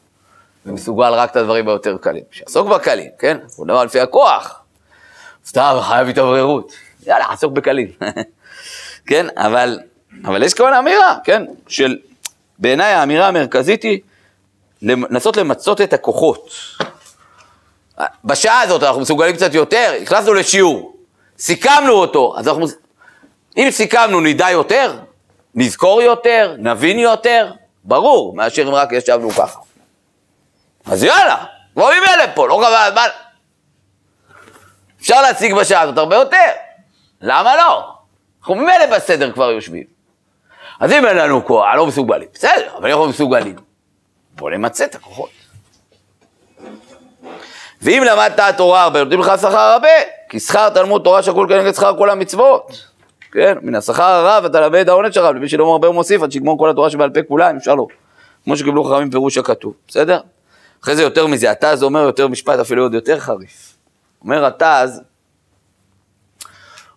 ומסוגל 0.66 1.12
רק 1.12 1.30
את 1.30 1.36
הדברים 1.36 1.68
היותר 1.68 1.96
קלים, 2.00 2.24
שיעסוק 2.30 2.68
בקלים, 2.68 3.10
כן? 3.18 3.38
הוא 3.56 3.66
דבר 3.66 3.84
לפי 3.84 4.00
הכוח, 4.00 4.62
סתם 5.46 5.76
חייב 5.80 6.08
התעוררות, 6.08 6.72
יאללה, 7.06 7.24
עסוק 7.30 7.52
בקלים, 7.52 7.88
כן? 9.08 9.26
אבל, 9.36 9.78
אבל 10.24 10.42
יש 10.42 10.54
כמובן 10.54 10.72
אמירה, 10.72 11.16
כן? 11.24 11.42
של, 11.68 11.98
בעיניי 12.58 12.92
האמירה 12.92 13.28
המרכזית 13.28 13.82
היא 13.82 14.00
לנסות 14.82 15.36
למצות 15.36 15.80
את 15.80 15.92
הכוחות. 15.92 16.50
בשעה 18.24 18.60
הזאת 18.60 18.82
אנחנו 18.82 19.00
מסוגלים 19.00 19.36
קצת 19.36 19.54
יותר, 19.54 19.92
הכנסנו 20.02 20.34
לשיעור, 20.34 20.96
סיכמנו 21.38 21.92
אותו, 21.92 22.34
אז 22.38 22.48
אנחנו... 22.48 22.66
אם 23.56 23.68
סיכמנו 23.70 24.20
נדע 24.20 24.50
יותר, 24.50 24.98
נזכור 25.54 26.02
יותר, 26.02 26.54
נבין 26.58 26.98
יותר, 26.98 27.52
ברור, 27.84 28.36
מאשר 28.36 28.68
אם 28.68 28.74
רק 28.74 28.92
ישבנו 28.92 29.30
ככה. 29.30 29.60
אז 30.86 31.04
יאללה, 31.04 31.44
בואו 31.74 31.88
ממילא 31.88 32.34
פה, 32.34 32.48
לא 32.48 32.54
חבל 32.54 32.74
הזמן. 32.74 33.08
אפשר 35.00 35.22
להציג 35.22 35.54
בשעה 35.54 35.80
הזאת 35.80 35.98
הרבה 35.98 36.16
יותר, 36.16 36.50
למה 37.20 37.56
לא? 37.56 37.92
אנחנו 38.40 38.54
ממילא 38.54 38.86
בסדר 38.96 39.32
כבר 39.32 39.50
יושבים. 39.50 39.99
אז 40.80 40.92
אם 40.92 41.06
אין 41.06 41.16
לנו 41.16 41.44
כוח, 41.44 41.66
לא 41.76 41.86
מסוגלים, 41.86 42.28
בסדר, 42.34 42.76
אבל 42.76 42.90
אנחנו 42.90 43.08
מסוגלים. 43.08 43.56
בוא 44.36 44.50
נמצה 44.50 44.84
את 44.84 44.94
הכוחות. 44.94 45.30
ואם 47.82 48.02
למדת 48.06 48.38
התורה 48.38 48.82
הרבה, 48.82 49.04
נותנים 49.04 49.20
לך 49.20 49.32
שכר 49.40 49.58
הרבה, 49.58 49.88
כי 50.28 50.40
שכר 50.40 50.68
תלמוד 50.70 51.02
תורה 51.04 51.22
שקול 51.22 51.48
כנגד 51.48 51.74
שכר 51.74 51.98
כל 51.98 52.10
המצוות. 52.10 52.84
כן, 53.32 53.58
מן 53.62 53.74
השכר 53.74 54.02
הרב 54.02 54.44
אתה 54.44 54.60
למד 54.60 54.88
העונש 54.88 55.16
הרב, 55.16 55.34
למי 55.34 55.48
שלא 55.48 55.66
מרבה 55.66 55.90
ומוסיף, 55.90 56.22
עד 56.22 56.32
שיגמור 56.32 56.58
כל 56.58 56.70
התורה 56.70 56.90
שבעל 56.90 57.10
פה 57.10 57.20
כולה, 57.28 57.50
אם 57.50 57.56
אפשר 57.56 57.74
לו. 57.74 57.88
כמו 58.44 58.56
שקיבלו 58.56 58.84
חכמים 58.84 59.10
פירוש 59.10 59.38
הכתוב, 59.38 59.74
בסדר? 59.88 60.20
אחרי 60.82 60.96
זה 60.96 61.02
יותר 61.02 61.26
מזה, 61.26 61.50
התז 61.50 61.82
אומר 61.82 62.00
יותר 62.00 62.28
משפט 62.28 62.58
אפילו 62.58 62.82
עוד 62.82 62.94
יותר 62.94 63.20
חריף. 63.20 63.76
אומר 64.24 64.46
התז, 64.46 65.02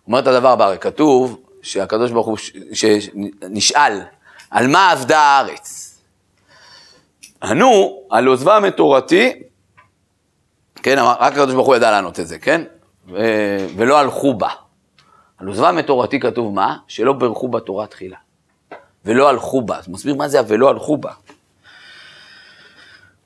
אומר 0.06 0.18
את 0.18 0.26
הדבר 0.26 0.48
הבא, 0.48 0.64
הרי 0.64 0.78
כתוב 0.78 1.43
שהקדוש 1.64 2.10
ברוך 2.10 2.26
הוא, 2.26 2.38
שנשאל, 2.72 4.00
על 4.50 4.66
מה 4.66 4.90
עבדה 4.90 5.18
הארץ? 5.18 5.94
ענו, 7.42 8.00
על 8.10 8.26
עוזבם 8.26 8.64
את 8.68 8.76
תורתי, 8.76 9.42
כן, 10.82 10.96
רק 10.98 11.32
הקדוש 11.32 11.54
ברוך 11.54 11.66
הוא 11.66 11.76
ידע 11.76 11.90
לענות 11.90 12.20
את 12.20 12.26
זה, 12.26 12.38
כן? 12.38 12.62
ולא 13.76 13.98
הלכו 13.98 14.34
בה. 14.34 14.48
על 15.38 15.46
עוזבם 15.46 15.78
את 15.78 15.86
תורתי 15.86 16.20
כתוב 16.20 16.54
מה? 16.54 16.76
שלא 16.88 17.12
ברכו 17.12 17.48
בתורה 17.48 17.86
תחילה. 17.86 18.16
ולא 19.04 19.28
הלכו 19.28 19.62
בה. 19.62 19.78
אז 19.78 19.88
מסביר 19.88 20.14
מה 20.14 20.28
זה 20.28 20.40
ה"ולא 20.40 20.68
הלכו 20.68 20.96
בה". 20.96 21.10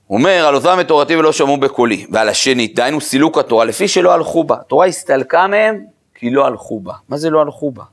הוא 0.07 0.18
אומר, 0.18 0.46
על 0.46 0.55
עוזבם 0.55 0.81
את 0.81 0.88
תורתי 0.88 1.16
ולא 1.16 1.33
שמעו 1.33 1.57
בקולי, 1.57 2.07
ועל 2.11 2.29
השנית, 2.29 2.74
דהיינו 2.74 3.01
סילוק 3.01 3.38
התורה, 3.38 3.64
לפי 3.64 3.88
שלא 3.88 4.12
הלכו 4.12 4.44
בה. 4.44 4.57
התורה 4.61 4.87
הסתלקה 4.87 5.46
מהם 5.46 5.85
כי 6.14 6.31
לא 6.31 6.46
הלכו 6.46 6.81
בה. 6.81 6.94
מה 7.09 7.16
זה 7.16 7.31
לא 7.31 7.40
הלכו 7.40 7.70
בה? 7.70 7.85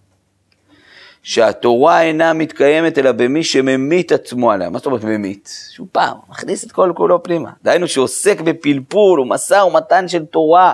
שהתורה 1.25 2.01
אינה 2.01 2.33
מתקיימת 2.33 2.97
אלא 2.97 3.11
במי 3.11 3.43
שממית 3.43 4.11
עצמו 4.11 4.51
עליה. 4.51 4.69
מה 4.69 4.77
זאת 4.77 4.85
אומרת 4.85 5.03
ממית? 5.03 5.69
שהוא 5.71 5.87
פעם, 5.91 6.17
מכניס 6.29 6.63
את 6.63 6.71
כל 6.71 6.91
כולו 6.95 7.23
פנימה. 7.23 7.49
דהיינו 7.63 7.87
שעוסק 7.87 8.41
בפלפול 8.41 9.19
ומשא 9.19 9.53
ומתן 9.53 10.07
של 10.07 10.25
תורה. 10.25 10.73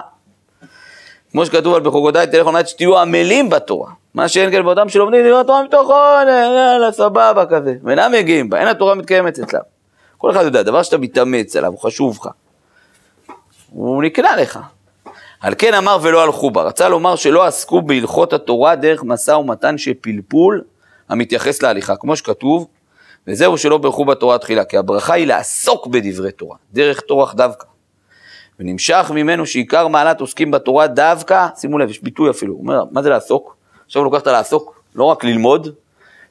כמו 1.32 1.46
שכתוב 1.46 1.76
על 1.76 1.82
בחוקותיי 1.82 2.28
תלך 2.28 2.48
על 2.48 2.54
מנת 2.54 2.68
שתהיו 2.68 3.00
עמלים 3.00 3.50
בתורה. 3.50 3.92
מה 4.14 4.28
שאין 4.28 4.52
כן 4.52 4.64
באותם 4.64 4.90
שלומדים 4.90 5.22
דברי 5.22 5.40
התורה 5.40 5.64
מתוכו, 5.64 5.94
יאללה, 6.28 6.92
סבבה 6.92 7.46
כזה. 7.50 7.76
ואינם 7.84 8.12
מגיעים 8.12 8.50
בה, 8.50 8.60
אין 8.60 8.68
התורה 8.68 8.96
מתקיימת 8.96 9.40
אצלם. 9.40 9.62
כל 10.18 10.32
אחד 10.32 10.44
יודע, 10.44 10.64
דבר 10.64 10.84
שאתה 10.84 10.98
מתאמץ 10.98 11.56
עליו, 11.56 11.72
הוא 11.72 11.80
חשוב 11.80 12.18
לך. 12.22 12.30
הוא 13.70 14.04
נקנה 14.04 14.36
לך. 14.36 14.60
על 15.41 15.54
כן 15.58 15.73
אמר 15.73 15.97
ולא 16.01 16.23
הלכו 16.23 16.51
בה. 16.51 16.63
רצה 16.63 16.89
לומר 16.89 17.15
שלא 17.15 17.45
עסקו 17.45 17.82
בהלכות 17.82 18.34
התורה 18.34 18.75
דרך 18.75 19.04
משא 19.04 19.32
ומתן 19.32 19.77
שפלפול 19.77 20.63
המתייחס 21.10 21.62
להליכה, 21.63 21.95
כמו 21.95 22.15
שכתוב, 22.15 22.67
וזהו 23.27 23.58
שלא 23.58 23.77
ברכו 23.77 24.06
בתורה 24.06 24.38
תחילה, 24.38 24.65
כי 24.65 24.77
הברכה 24.77 25.13
היא 25.13 25.27
לעסוק 25.27 25.88
בדברי 25.88 26.32
תורה, 26.32 26.58
דרך 26.73 26.99
תורך 26.99 27.36
דווקא. 27.36 27.65
ונמשך 28.60 29.12
ממנו 29.13 29.45
שעיקר 29.45 29.88
מעלת 29.88 30.21
עוסקים 30.21 30.51
בתורה 30.51 30.88
דווקא, 30.88 31.47
שימו 31.56 31.77
לב, 31.77 31.89
יש 31.89 32.04
ביטוי 32.04 32.30
אפילו, 32.30 32.54
הוא 32.54 32.62
אומר, 32.62 32.84
מה 32.91 33.01
זה 33.01 33.10
לעסוק? 33.10 33.56
עכשיו 33.86 34.01
הוא 34.01 34.12
לוקח 34.12 34.21
את 34.21 34.27
הלעסוק, 34.27 34.84
לא 34.95 35.04
רק 35.04 35.23
ללמוד, 35.23 35.75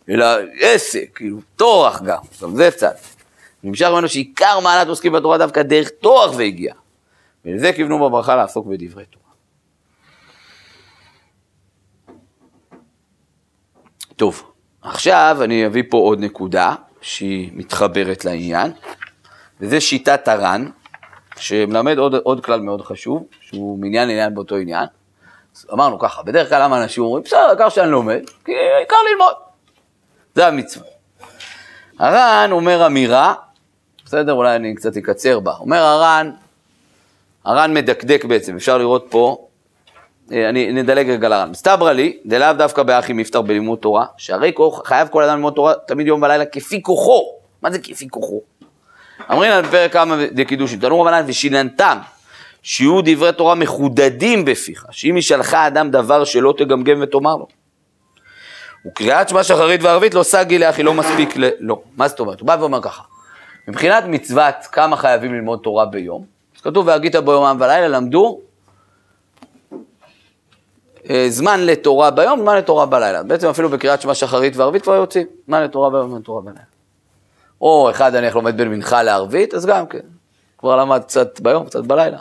אלא 0.08 0.26
עסק, 0.60 1.10
כאילו, 1.14 1.38
טורח 1.56 2.02
גם, 2.02 2.22
זה 2.54 2.70
צד. 2.70 2.94
נמשך 3.64 3.86
ממנו 3.92 4.08
שעיקר 4.08 4.60
מעלת 4.60 4.88
עוסקים 4.88 5.12
בתורה 5.12 5.38
דווקא 5.38 5.62
דרך 5.62 5.88
טורח 5.88 6.32
והגיע. 6.36 6.74
ולזה 7.44 7.72
כיוונו 7.72 7.98
בברכה 7.98 8.36
לעסוק 8.36 8.66
בדברי 8.66 9.04
תורה. 9.04 9.30
טוב, 14.16 14.52
עכשיו 14.82 15.38
אני 15.42 15.66
אביא 15.66 15.82
פה 15.90 15.96
עוד 15.96 16.20
נקודה 16.20 16.74
שהיא 17.00 17.50
מתחברת 17.54 18.24
לעניין, 18.24 18.72
וזה 19.60 19.80
שיטת 19.80 20.28
הר"ן, 20.28 20.70
שמלמד 21.36 21.98
עוד, 21.98 22.14
עוד 22.14 22.44
כלל 22.44 22.60
מאוד 22.60 22.82
חשוב, 22.82 23.26
שהוא 23.40 23.78
מעניין 23.78 24.08
לעניין 24.08 24.34
באותו 24.34 24.56
עניין. 24.56 24.86
אמרנו 25.72 25.98
ככה, 25.98 26.22
בדרך 26.22 26.48
כלל 26.48 26.62
למה 26.62 26.82
אנשים 26.82 27.04
אומרים, 27.04 27.24
בסדר, 27.24 27.38
העיקר 27.38 27.68
שאני 27.68 27.90
לומד, 27.90 28.20
כי 28.44 28.52
העיקר 28.76 28.96
ללמוד. 29.10 29.34
זה 30.34 30.46
המצווה. 30.46 30.86
הר"ן 31.98 32.48
אומר 32.52 32.86
אמירה, 32.86 33.34
בסדר, 34.04 34.32
אולי 34.32 34.56
אני 34.56 34.74
קצת 34.74 34.96
אקצר 34.96 35.40
בה. 35.40 35.52
אומר 35.52 35.82
הר"ן, 35.82 36.30
הר"ן 37.44 37.74
מדקדק 37.74 38.24
בעצם, 38.24 38.56
אפשר 38.56 38.78
לראות 38.78 39.06
פה, 39.10 39.46
אה, 40.32 40.48
אני 40.48 40.72
נדלג 40.72 41.10
רגע 41.10 41.28
לר"ן. 41.28 41.50
מסתברא 41.50 41.92
לי, 41.92 42.16
דלאו 42.26 42.52
דווקא 42.52 42.82
באחי 42.82 43.12
מפטר 43.12 43.42
בלימוד 43.42 43.78
תורה, 43.78 44.06
שהרי 44.16 44.52
כוח, 44.54 44.88
חייב 44.88 45.08
כל 45.08 45.22
אדם 45.22 45.34
ללמוד 45.34 45.52
תורה 45.54 45.74
תמיד 45.86 46.06
יום 46.06 46.22
ולילה 46.22 46.44
כפי 46.44 46.82
כוחו. 46.82 47.22
מה 47.62 47.70
זה 47.70 47.78
כפי 47.78 48.08
כוחו? 48.08 48.40
אמרין 49.32 49.52
על 49.52 49.66
פרק 49.66 49.92
כמה 49.92 50.16
דקידושין, 50.32 50.80
תנו 50.80 51.00
רבנן 51.00 51.24
ושיננתם, 51.26 51.98
שיהיו 52.62 53.00
דברי 53.04 53.32
תורה 53.32 53.54
מחודדים 53.54 54.44
בפיך, 54.44 54.86
שאם 54.90 55.16
ישאלך 55.16 55.54
אדם 55.54 55.90
דבר 55.90 56.24
שלא 56.24 56.54
תגמגם 56.58 57.02
ותאמר 57.02 57.36
לו. 57.36 57.46
וקריאת 58.86 59.28
שמע 59.28 59.42
שחרית 59.42 59.82
וערבית 59.82 60.14
לא 60.14 60.22
סגי 60.22 60.58
לאחי, 60.58 60.82
לא 60.82 60.94
מספיק 60.94 61.36
ל... 61.36 61.48
לא. 61.60 61.80
מה 61.96 62.08
זאת 62.08 62.20
אומרת? 62.20 62.40
הוא 62.40 62.46
בא 62.46 62.56
ואומר 62.60 62.82
ככה, 62.82 63.02
מבחינת 63.68 64.04
מצוות 64.06 64.54
כמה 64.72 64.96
חייבים 64.96 65.34
ללמוד 65.34 65.60
תורה 65.62 65.86
ביום, 65.86 66.24
אז 66.56 66.60
כתוב 66.60 66.86
והגית 66.86 67.16
בו 67.16 67.32
יומם 67.32 67.56
ולילה, 67.60 67.88
למדו 67.88 68.40
אה, 71.10 71.26
זמן 71.28 71.60
לתורה 71.60 72.10
ביום, 72.10 72.40
זמן 72.40 72.56
לתורה 72.56 72.86
בלילה. 72.86 73.22
בעצם 73.22 73.48
אפילו 73.48 73.68
בקריאת 73.68 74.00
שמע 74.00 74.14
שחרית 74.14 74.56
וערבית 74.56 74.82
כבר 74.82 74.94
יוצאים, 74.94 75.26
זמן 75.46 75.62
לתורה 75.62 75.90
ביום, 75.90 76.08
זמן 76.08 76.18
לתורה 76.18 76.40
בלילה. 76.40 76.60
או 77.60 77.90
אחד 77.90 78.14
נניח 78.14 78.36
לומד 78.36 78.56
בין 78.56 78.68
מנחה 78.68 79.02
לערבית, 79.02 79.54
אז 79.54 79.66
גם 79.66 79.86
כן. 79.86 79.98
כבר 80.58 80.76
למד 80.76 81.04
קצת 81.04 81.40
ביום, 81.40 81.66
קצת 81.66 81.84
בלילה. 81.84 82.18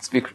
מספיק. 0.00 0.32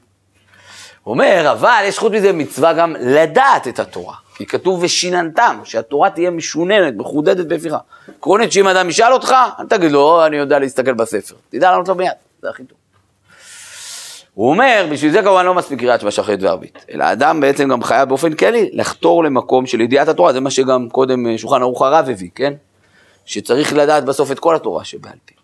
הוא 1.03 1.11
אומר, 1.11 1.51
אבל 1.51 1.83
יש 1.85 1.99
חוץ 1.99 2.13
מזה 2.13 2.33
מצווה 2.33 2.73
גם 2.73 2.95
לדעת 2.99 3.67
את 3.67 3.79
התורה. 3.79 4.15
כי 4.35 4.45
כתוב 4.45 4.83
ושיננתם, 4.83 5.59
שהתורה 5.63 6.09
תהיה 6.09 6.31
משוננת, 6.31 6.93
מחודדת 6.97 7.45
בפיך. 7.45 7.75
עקרונית 8.17 8.51
שאם 8.51 8.67
אדם 8.67 8.89
ישאל 8.89 9.13
אותך, 9.13 9.35
אל 9.59 9.65
תגיד 9.65 9.91
לו, 9.91 10.25
אני 10.25 10.37
יודע 10.37 10.59
להסתכל 10.59 10.93
בספר. 10.93 11.35
תדע 11.49 11.71
לענות 11.71 11.87
לו 11.87 11.95
מיד, 11.95 12.11
זה 12.41 12.49
הכי 12.49 12.63
טוב. 12.63 12.77
הוא 14.33 14.49
אומר, 14.49 14.87
בשביל 14.91 15.11
זה 15.11 15.21
כמובן 15.21 15.45
לא 15.45 15.53
מספיק 15.53 15.79
קריאת 15.79 16.01
שמע 16.01 16.11
שחרית 16.11 16.43
וערבית, 16.43 16.85
אלא 16.93 17.03
האדם 17.03 17.39
בעצם 17.39 17.69
גם 17.69 17.83
חייב 17.83 18.09
באופן 18.09 18.33
כללי 18.33 18.69
לחתור 18.73 19.23
למקום 19.23 19.65
של 19.65 19.81
ידיעת 19.81 20.07
התורה, 20.07 20.33
זה 20.33 20.39
מה 20.39 20.51
שגם 20.51 20.89
קודם 20.89 21.27
אה, 21.27 21.37
שולחן 21.37 21.61
ערוך 21.61 21.81
הרב 21.81 22.09
הביא, 22.09 22.29
כן? 22.35 22.53
שצריך 23.25 23.73
לדעת 23.73 24.05
בסוף 24.05 24.31
את 24.31 24.39
כל 24.39 24.55
התורה 24.55 24.83
שבעל 24.83 25.13
פה. 25.25 25.41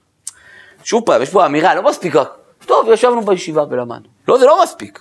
שוב 0.84 1.04
פעם, 1.06 1.22
יש 1.22 1.30
פה 1.30 1.46
אמירה, 1.46 1.76
לא 1.76 1.84
מספיק 1.84 2.16
רק, 2.16 2.30
טוב, 2.66 2.90
ישבנו 2.94 3.22
בישיבה 3.22 3.64
ולמדנו. 3.70 4.08
לא, 4.28 4.38
זה 4.38 4.46
לא 4.46 4.64
מספיק. 4.64 5.00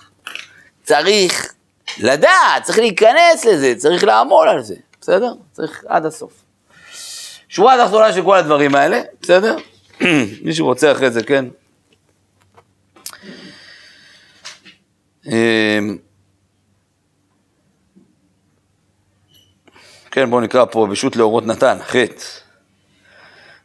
צריך 0.83 1.53
לדעת, 1.99 2.62
צריך 2.62 2.79
להיכנס 2.79 3.44
לזה, 3.44 3.75
צריך 3.77 4.05
לעמול 4.05 4.49
על 4.49 4.62
זה, 4.62 4.75
בסדר? 5.01 5.33
צריך 5.53 5.85
עד 5.88 6.07
הסוף. 6.07 6.33
שורה 7.49 7.85
תחתונה 7.85 8.12
של 8.12 8.22
כל 8.22 8.37
הדברים 8.37 8.75
האלה, 8.75 9.01
בסדר? 9.22 9.57
מישהו 10.44 10.66
רוצה 10.66 10.92
אחרי 10.92 11.11
זה, 11.11 11.22
כן? 11.22 11.44
כן, 20.10 20.30
בואו 20.30 20.40
נקרא 20.40 20.64
פה, 20.64 20.86
בשו"ת 20.90 21.16
לאורות 21.16 21.46
נתן, 21.46 21.76
חטא. 21.82 22.22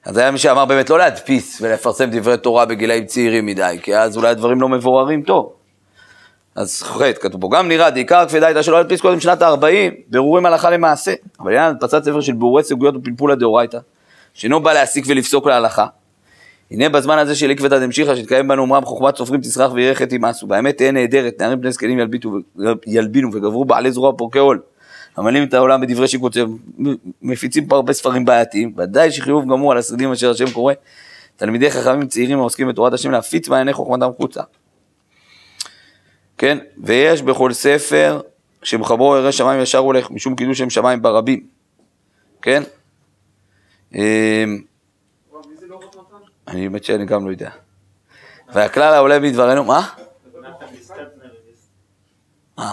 אז 0.05 0.17
היה 0.17 0.31
מי 0.31 0.37
שאמר 0.37 0.65
באמת 0.65 0.89
לא 0.89 0.97
להדפיס 0.97 1.61
ולפרסם 1.61 2.09
דברי 2.11 2.37
תורה 2.37 2.65
בגילאים 2.65 3.05
צעירים 3.05 3.45
מדי, 3.45 3.79
כי 3.81 3.97
אז 3.97 4.17
אולי 4.17 4.29
הדברים 4.29 4.61
לא 4.61 4.69
מבוררים 4.69 5.21
טוב. 5.21 5.53
אז 6.55 6.83
חטא, 6.83 7.21
כתוב 7.21 7.41
פה, 7.41 7.49
גם 7.51 7.67
נראה, 7.67 7.89
דעיקר 7.89 8.27
כפי 8.27 8.39
דייתא 8.39 8.61
שלא 8.61 8.77
להדפיס 8.77 9.01
קודם 9.01 9.19
שנת 9.19 9.41
ה-40, 9.41 9.93
בירורים 10.07 10.45
הלכה 10.45 10.69
למעשה. 10.69 11.13
אבל 11.39 11.51
עניין 11.51 11.69
הדפסת 11.69 12.03
ספר 12.03 12.21
של 12.21 12.33
בירורי 12.33 12.63
סוגיות 12.63 12.95
ופלפולה 12.95 13.35
דאורייתא, 13.35 13.77
שאינו 14.33 14.63
בא 14.63 14.73
להסיק 14.73 15.05
ולפסוק 15.07 15.47
להלכה. 15.47 15.85
הנה 16.71 16.89
בזמן 16.89 17.17
הזה 17.17 17.35
של 17.35 17.51
עקבתא 17.51 17.79
דמשיחא, 17.79 18.15
שהתקיים 18.15 18.47
בנו 18.47 18.61
אומרם 18.61 18.85
חוכמת 18.85 19.15
סופרים 19.15 19.41
תסרח 19.41 19.71
וירחת 19.71 20.13
ימאסו, 20.13 20.47
באמת 20.47 20.77
תהיה 20.77 20.91
נהדרת, 20.91 21.41
נערים 21.41 21.61
בני 21.61 21.71
זקנים 21.71 21.99
ילבינו 22.87 23.29
וגברו 23.33 23.65
בעלי 23.65 23.91
זרוע 23.91 24.13
פורקי 24.17 24.39
עול. 24.39 24.61
המלאים 25.17 25.43
את 25.43 25.53
העולם 25.53 25.81
בדברי 25.81 26.07
שיקוצר, 26.07 26.45
מפיצים 27.21 27.65
פה 27.65 27.75
הרבה 27.75 27.93
ספרים 27.93 28.25
בעייתיים, 28.25 28.73
ודאי 28.77 29.11
שחיוב 29.11 29.43
גמור 29.43 29.71
על 29.71 29.77
השרידים 29.77 30.11
אשר 30.11 30.31
השם 30.31 30.51
קורא, 30.51 30.73
תלמידי 31.35 31.71
חכמים 31.71 32.07
צעירים 32.07 32.39
העוסקים 32.39 32.67
בתורת 32.67 32.93
השם 32.93 33.11
להפיץ 33.11 33.49
מעייני 33.49 33.73
חוכמתם 33.73 34.09
חוצה. 34.17 34.41
כן, 36.37 36.57
ויש 36.83 37.21
בכל 37.21 37.53
ספר 37.53 38.21
שמחברו 38.63 39.17
ירא 39.17 39.31
שמיים 39.31 39.61
ישר 39.61 39.77
הולך, 39.77 40.11
משום 40.11 40.35
קידוש 40.35 40.57
שם 40.57 40.69
שמיים 40.69 41.01
ברבים, 41.01 41.43
כן? 42.41 42.63
אני 46.51 46.69
באמת 46.69 46.83
שאני 46.83 47.05
גם 47.05 47.25
לא 47.25 47.31
יודע. 47.31 47.49
והכלל 48.53 48.93
העולה 48.93 49.19
מדברנו, 49.19 49.63
מה? 49.63 49.87
אה. 52.59 52.71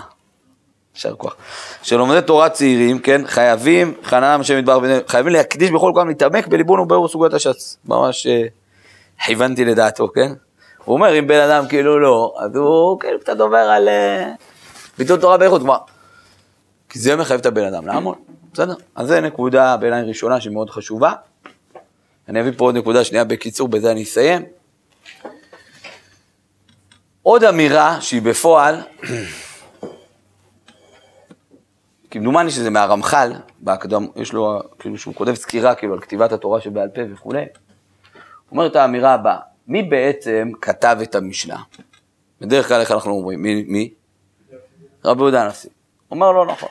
יישר 0.95 1.15
כוח. 1.15 1.37
שלומדי 1.83 2.21
תורה 2.27 2.49
צעירים, 2.49 2.99
כן, 2.99 3.27
חייבים, 3.27 3.95
חנן 4.05 4.41
השם 4.41 4.59
מדבר, 4.59 4.81
חייבים 5.07 5.33
להקדיש 5.33 5.71
בכל 5.71 5.91
כולם, 5.95 6.09
להתעמק 6.09 6.47
בליבון 6.47 6.81
וביאור 6.81 7.09
סוגיות 7.09 7.35
הש"ס. 7.35 7.79
ממש 7.85 8.27
אה, 8.27 8.43
כיוונתי 9.25 9.65
לדעתו, 9.65 10.09
כן? 10.15 10.33
הוא 10.85 10.95
אומר, 10.95 11.19
אם 11.19 11.27
בן 11.27 11.41
אדם 11.41 11.69
כאילו 11.69 11.99
לא, 11.99 12.35
אז 12.39 12.57
הוא 12.57 13.01
כאילו 13.01 13.21
קצת 13.21 13.41
עובר 13.41 13.57
על 13.57 13.89
אה, 13.89 14.31
ביטול 14.99 15.21
תורה 15.21 15.39
באיכות, 15.39 15.61
כלומר, 15.61 15.79
כי 16.89 16.99
זה 16.99 17.17
מחייב 17.17 17.41
את 17.41 17.47
הבן 17.47 17.65
אדם 17.65 17.87
לעמוד, 17.87 18.17
בסדר? 18.53 18.75
אז 18.95 19.09
זה 19.09 19.21
נקודה 19.21 19.77
בעיניי 19.77 20.03
ראשונה 20.03 20.41
שמאוד 20.41 20.71
חשובה. 20.71 21.13
אני 22.29 22.41
אביא 22.41 22.53
פה 22.57 22.65
עוד 22.65 22.77
נקודה 22.77 23.05
שנייה 23.05 23.25
בקיצור, 23.25 23.69
בזה 23.69 23.91
אני 23.91 24.03
אסיים. 24.03 24.45
עוד 27.23 27.45
אמירה 27.45 28.01
שהיא 28.01 28.23
בפועל, 28.23 28.83
כמדומני 32.11 32.51
שזה 32.51 32.71
מהרמח"ל, 32.71 33.33
בהקדם, 33.59 34.07
יש 34.17 34.33
לו, 34.33 34.61
כאילו 34.79 34.99
שהוא 34.99 35.15
כותב 35.15 35.35
סקירה 35.35 35.75
כאילו 35.75 35.95
על 35.95 36.01
כתיבת 36.01 36.33
התורה 36.33 36.61
שבעל 36.61 36.89
פה 36.89 37.01
וכולי, 37.13 37.45
אומר 38.53 38.67
את 38.67 38.77
האמירה 38.77 39.15
הבאה, 39.15 39.39
מי 39.69 39.83
בעצם 39.83 40.51
כתב 40.61 40.99
את 41.03 41.15
המשנה? 41.15 41.63
בדרך 42.41 42.69
כלל 42.69 42.81
איך 42.81 42.91
אנחנו 42.91 43.11
אומרים, 43.11 43.43
מי? 43.43 43.65
מי? 43.69 43.95
רבי 45.05 45.21
יהודה 45.21 45.45
הנשיא. 45.45 45.71
אומר 46.11 46.33
לא 46.33 46.47
נכון. 46.47 46.69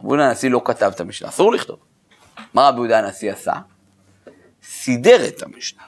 רבי 0.00 0.08
יהודה 0.08 0.28
הנשיא 0.28 0.50
לא 0.50 0.62
כתב 0.64 0.90
את 0.94 1.00
המשנה, 1.00 1.28
אסור 1.28 1.52
לכתוב. 1.52 1.78
מה 2.54 2.68
רבי 2.68 2.78
יהודה 2.78 2.98
הנשיא 2.98 3.32
עשה? 3.32 3.52
סידר 4.70 5.26
את 5.26 5.42
המשנה. 5.42 5.82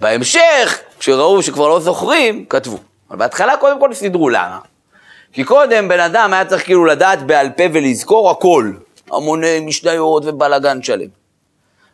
בהמשך, 0.00 0.80
כשראו 0.98 1.42
שכבר 1.42 1.68
לא 1.68 1.80
זוכרים, 1.80 2.44
כתבו. 2.44 2.78
אבל 3.10 3.18
בהתחלה 3.18 3.56
קודם 3.56 3.80
כל 3.80 3.94
סידרו, 3.94 4.28
למה? 4.28 4.58
כי 5.32 5.44
קודם 5.44 5.88
בן 5.88 6.00
אדם 6.00 6.32
היה 6.32 6.44
צריך 6.44 6.64
כאילו 6.64 6.84
לדעת 6.84 7.22
בעל 7.26 7.50
פה 7.50 7.62
ולזכור 7.72 8.30
הכל. 8.30 8.72
המוני 9.10 9.60
משניות 9.60 10.24
ובלאגן 10.26 10.82
שלם. 10.82 11.08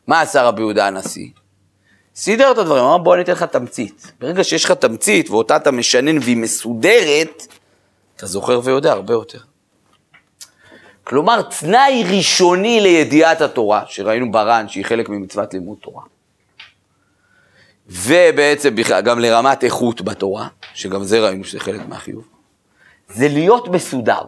מה 0.07 0.21
עשה 0.21 0.43
רבי 0.43 0.63
יהודה 0.63 0.87
הנשיא? 0.87 1.29
סידר 2.17 2.51
את 2.51 2.59
הדברים, 2.59 2.85
אמר 2.85 2.99
בוא 2.99 3.15
אני 3.15 3.23
אתן 3.23 3.33
לך 3.33 3.43
תמצית. 3.43 4.13
ברגע 4.21 4.45
שיש 4.45 4.65
לך 4.65 4.71
תמצית 4.71 5.31
ואותה 5.31 5.57
אתה 5.57 5.71
משנן 5.71 6.19
והיא 6.19 6.37
מסודרת, 6.37 7.47
אתה 8.17 8.27
זוכר 8.27 8.61
ויודע 8.65 8.93
הרבה 8.93 9.15
יותר. 9.15 9.39
כלומר, 11.09 11.43
תנאי 11.43 12.05
ראשוני 12.17 12.81
לידיעת 12.81 13.41
התורה, 13.41 13.83
שראינו 13.87 14.33
בר"ן, 14.33 14.69
שהיא 14.69 14.85
חלק 14.85 15.09
ממצוות 15.09 15.55
לימוד 15.55 15.79
תורה. 15.81 16.03
ובעצם 17.89 18.75
גם 19.05 19.19
לרמת 19.19 19.65
איכות 19.65 20.03
בתורה, 20.03 20.49
שגם 20.75 21.05
זה 21.05 21.21
ראינו 21.21 21.45
שזה 21.45 21.61
חלק 21.61 21.81
מהחיוב, 21.89 22.25
זה 23.09 23.29
להיות 23.29 23.69
מסודר. 23.69 24.21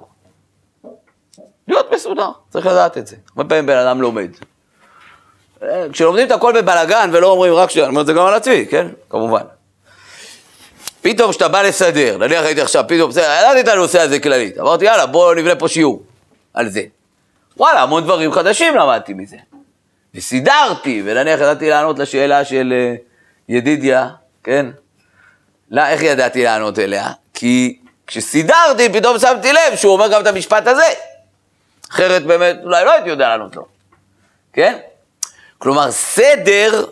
להיות 1.69 1.93
מסודר, 1.95 2.31
צריך 2.51 2.67
לדעת 2.67 2.99
את 2.99 3.07
זה. 3.07 3.17
הרבה 3.37 3.49
פעמים 3.49 3.67
בן 3.67 3.77
אדם 3.77 4.03
לומד. 4.03 4.31
אה, 5.63 5.87
כשלומדים 5.93 6.27
את 6.27 6.33
הכל 6.33 6.53
בבלגן 6.63 7.11
ולא 7.13 7.31
אומרים 7.31 7.55
רק 7.55 7.71
שנייה, 7.71 7.87
אני 7.87 7.91
אומר 7.93 8.01
את 8.01 8.07
זה 8.07 8.13
גם 8.13 8.27
על 8.27 8.35
עצמי, 8.35 8.67
כן? 8.71 8.87
כמובן. 9.11 9.43
פתאום 11.03 11.31
כשאתה 11.31 11.49
בא 11.49 11.63
לסדר, 11.63 12.17
נניח 12.19 12.45
הייתי 12.45 12.61
עכשיו, 12.61 12.85
פתאום, 12.89 13.11
בסדר, 13.11 13.37
ידעתי 13.41 13.61
את 13.61 13.69
הנושא 13.69 14.01
הזה 14.01 14.21
כללית. 14.21 14.59
אמרתי, 14.59 14.85
יאללה, 14.85 15.07
בואו 15.07 15.35
נבנה 15.35 15.57
פה 15.57 15.69
שיעור 15.69 16.03
על 16.55 16.69
זה. 16.69 16.83
וואלה, 17.57 17.83
המון 17.83 18.05
דברים 18.05 18.33
חדשים 18.33 18.77
למדתי 18.77 19.15
מזה. 19.15 19.37
וסידרתי, 20.15 21.03
ונניח 21.05 21.41
ידעתי 21.41 21.71
לענות 21.71 21.99
לשאלה 21.99 22.45
של 22.45 22.73
אה, 22.77 22.95
ידידיה, 23.49 24.09
כן? 24.45 24.67
לא, 25.71 25.87
איך 25.87 26.03
ידעתי 26.03 26.45
לענות 26.45 26.79
אליה? 26.79 27.09
כי 27.35 27.79
כשסידרתי, 28.07 28.93
פתאום 28.93 29.19
שמתי 29.19 29.53
לב 29.53 29.77
שהוא 29.77 29.93
אומר 29.93 30.09
גם 30.09 30.23
את 30.23 30.27
המשפט 30.27 30.67
הזה. 30.67 30.87
אחרת 31.91 32.27
באמת, 32.27 32.57
אולי 32.65 32.85
לא 32.85 32.93
הייתי 32.93 33.09
יודע 33.09 33.29
לענות 33.29 33.57
לו, 33.57 33.67
כן? 34.53 34.79
כלומר, 35.59 35.91
סדר, 35.91 36.85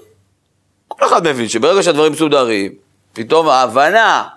כל 0.88 1.06
אחד 1.06 1.28
מבין 1.28 1.48
שברגע 1.48 1.82
שהדברים 1.82 2.12
מסודרים, 2.12 2.72
פתאום 3.12 3.48
ההבנה 3.48 4.28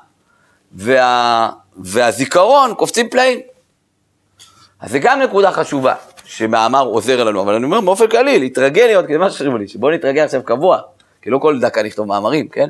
וה... 0.73 1.49
והזיכרון 1.77 2.75
קופצים 2.75 3.09
פלאים. 3.09 3.39
אז 4.81 4.91
זה 4.91 4.99
גם 4.99 5.19
נקודה 5.19 5.51
חשובה, 5.51 5.95
שמאמר 6.25 6.85
עוזר 6.85 7.23
לנו, 7.23 7.41
אבל 7.41 7.53
אני 7.53 7.65
אומר 7.65 7.81
באופן 7.81 8.07
כללי, 8.07 8.39
להתרגל 8.39 8.85
להיות, 8.85 9.05
כי 9.07 9.13
זה 9.13 9.19
מה 9.19 9.29
שחשוב 9.29 9.55
לי, 9.55 9.67
שבואו 9.67 9.91
נתרגל 9.91 10.23
עכשיו 10.23 10.43
קבוע, 10.43 10.79
כי 11.21 11.29
לא 11.29 11.37
כל 11.37 11.59
דקה 11.59 11.83
נכתוב 11.83 12.07
מאמרים, 12.07 12.47
כן? 12.47 12.69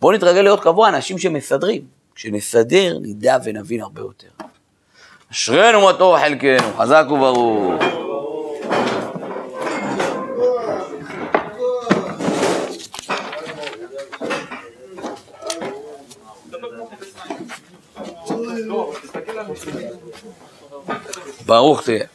בואו 0.00 0.12
נתרגל 0.12 0.42
להיות 0.42 0.60
קבוע 0.60 0.88
אנשים 0.88 1.18
שמסדרים. 1.18 1.82
כשנסדר, 2.14 2.98
נדע 3.02 3.36
ונבין 3.44 3.80
הרבה 3.80 4.00
יותר. 4.00 4.28
אשרינו 5.32 5.80
מה 5.80 5.92
טוב 5.92 6.18
חלקנו, 6.18 6.72
חזק 6.78 7.04
וברוך. 7.10 7.82
Баух 21.46 21.84
ты! 21.84 22.08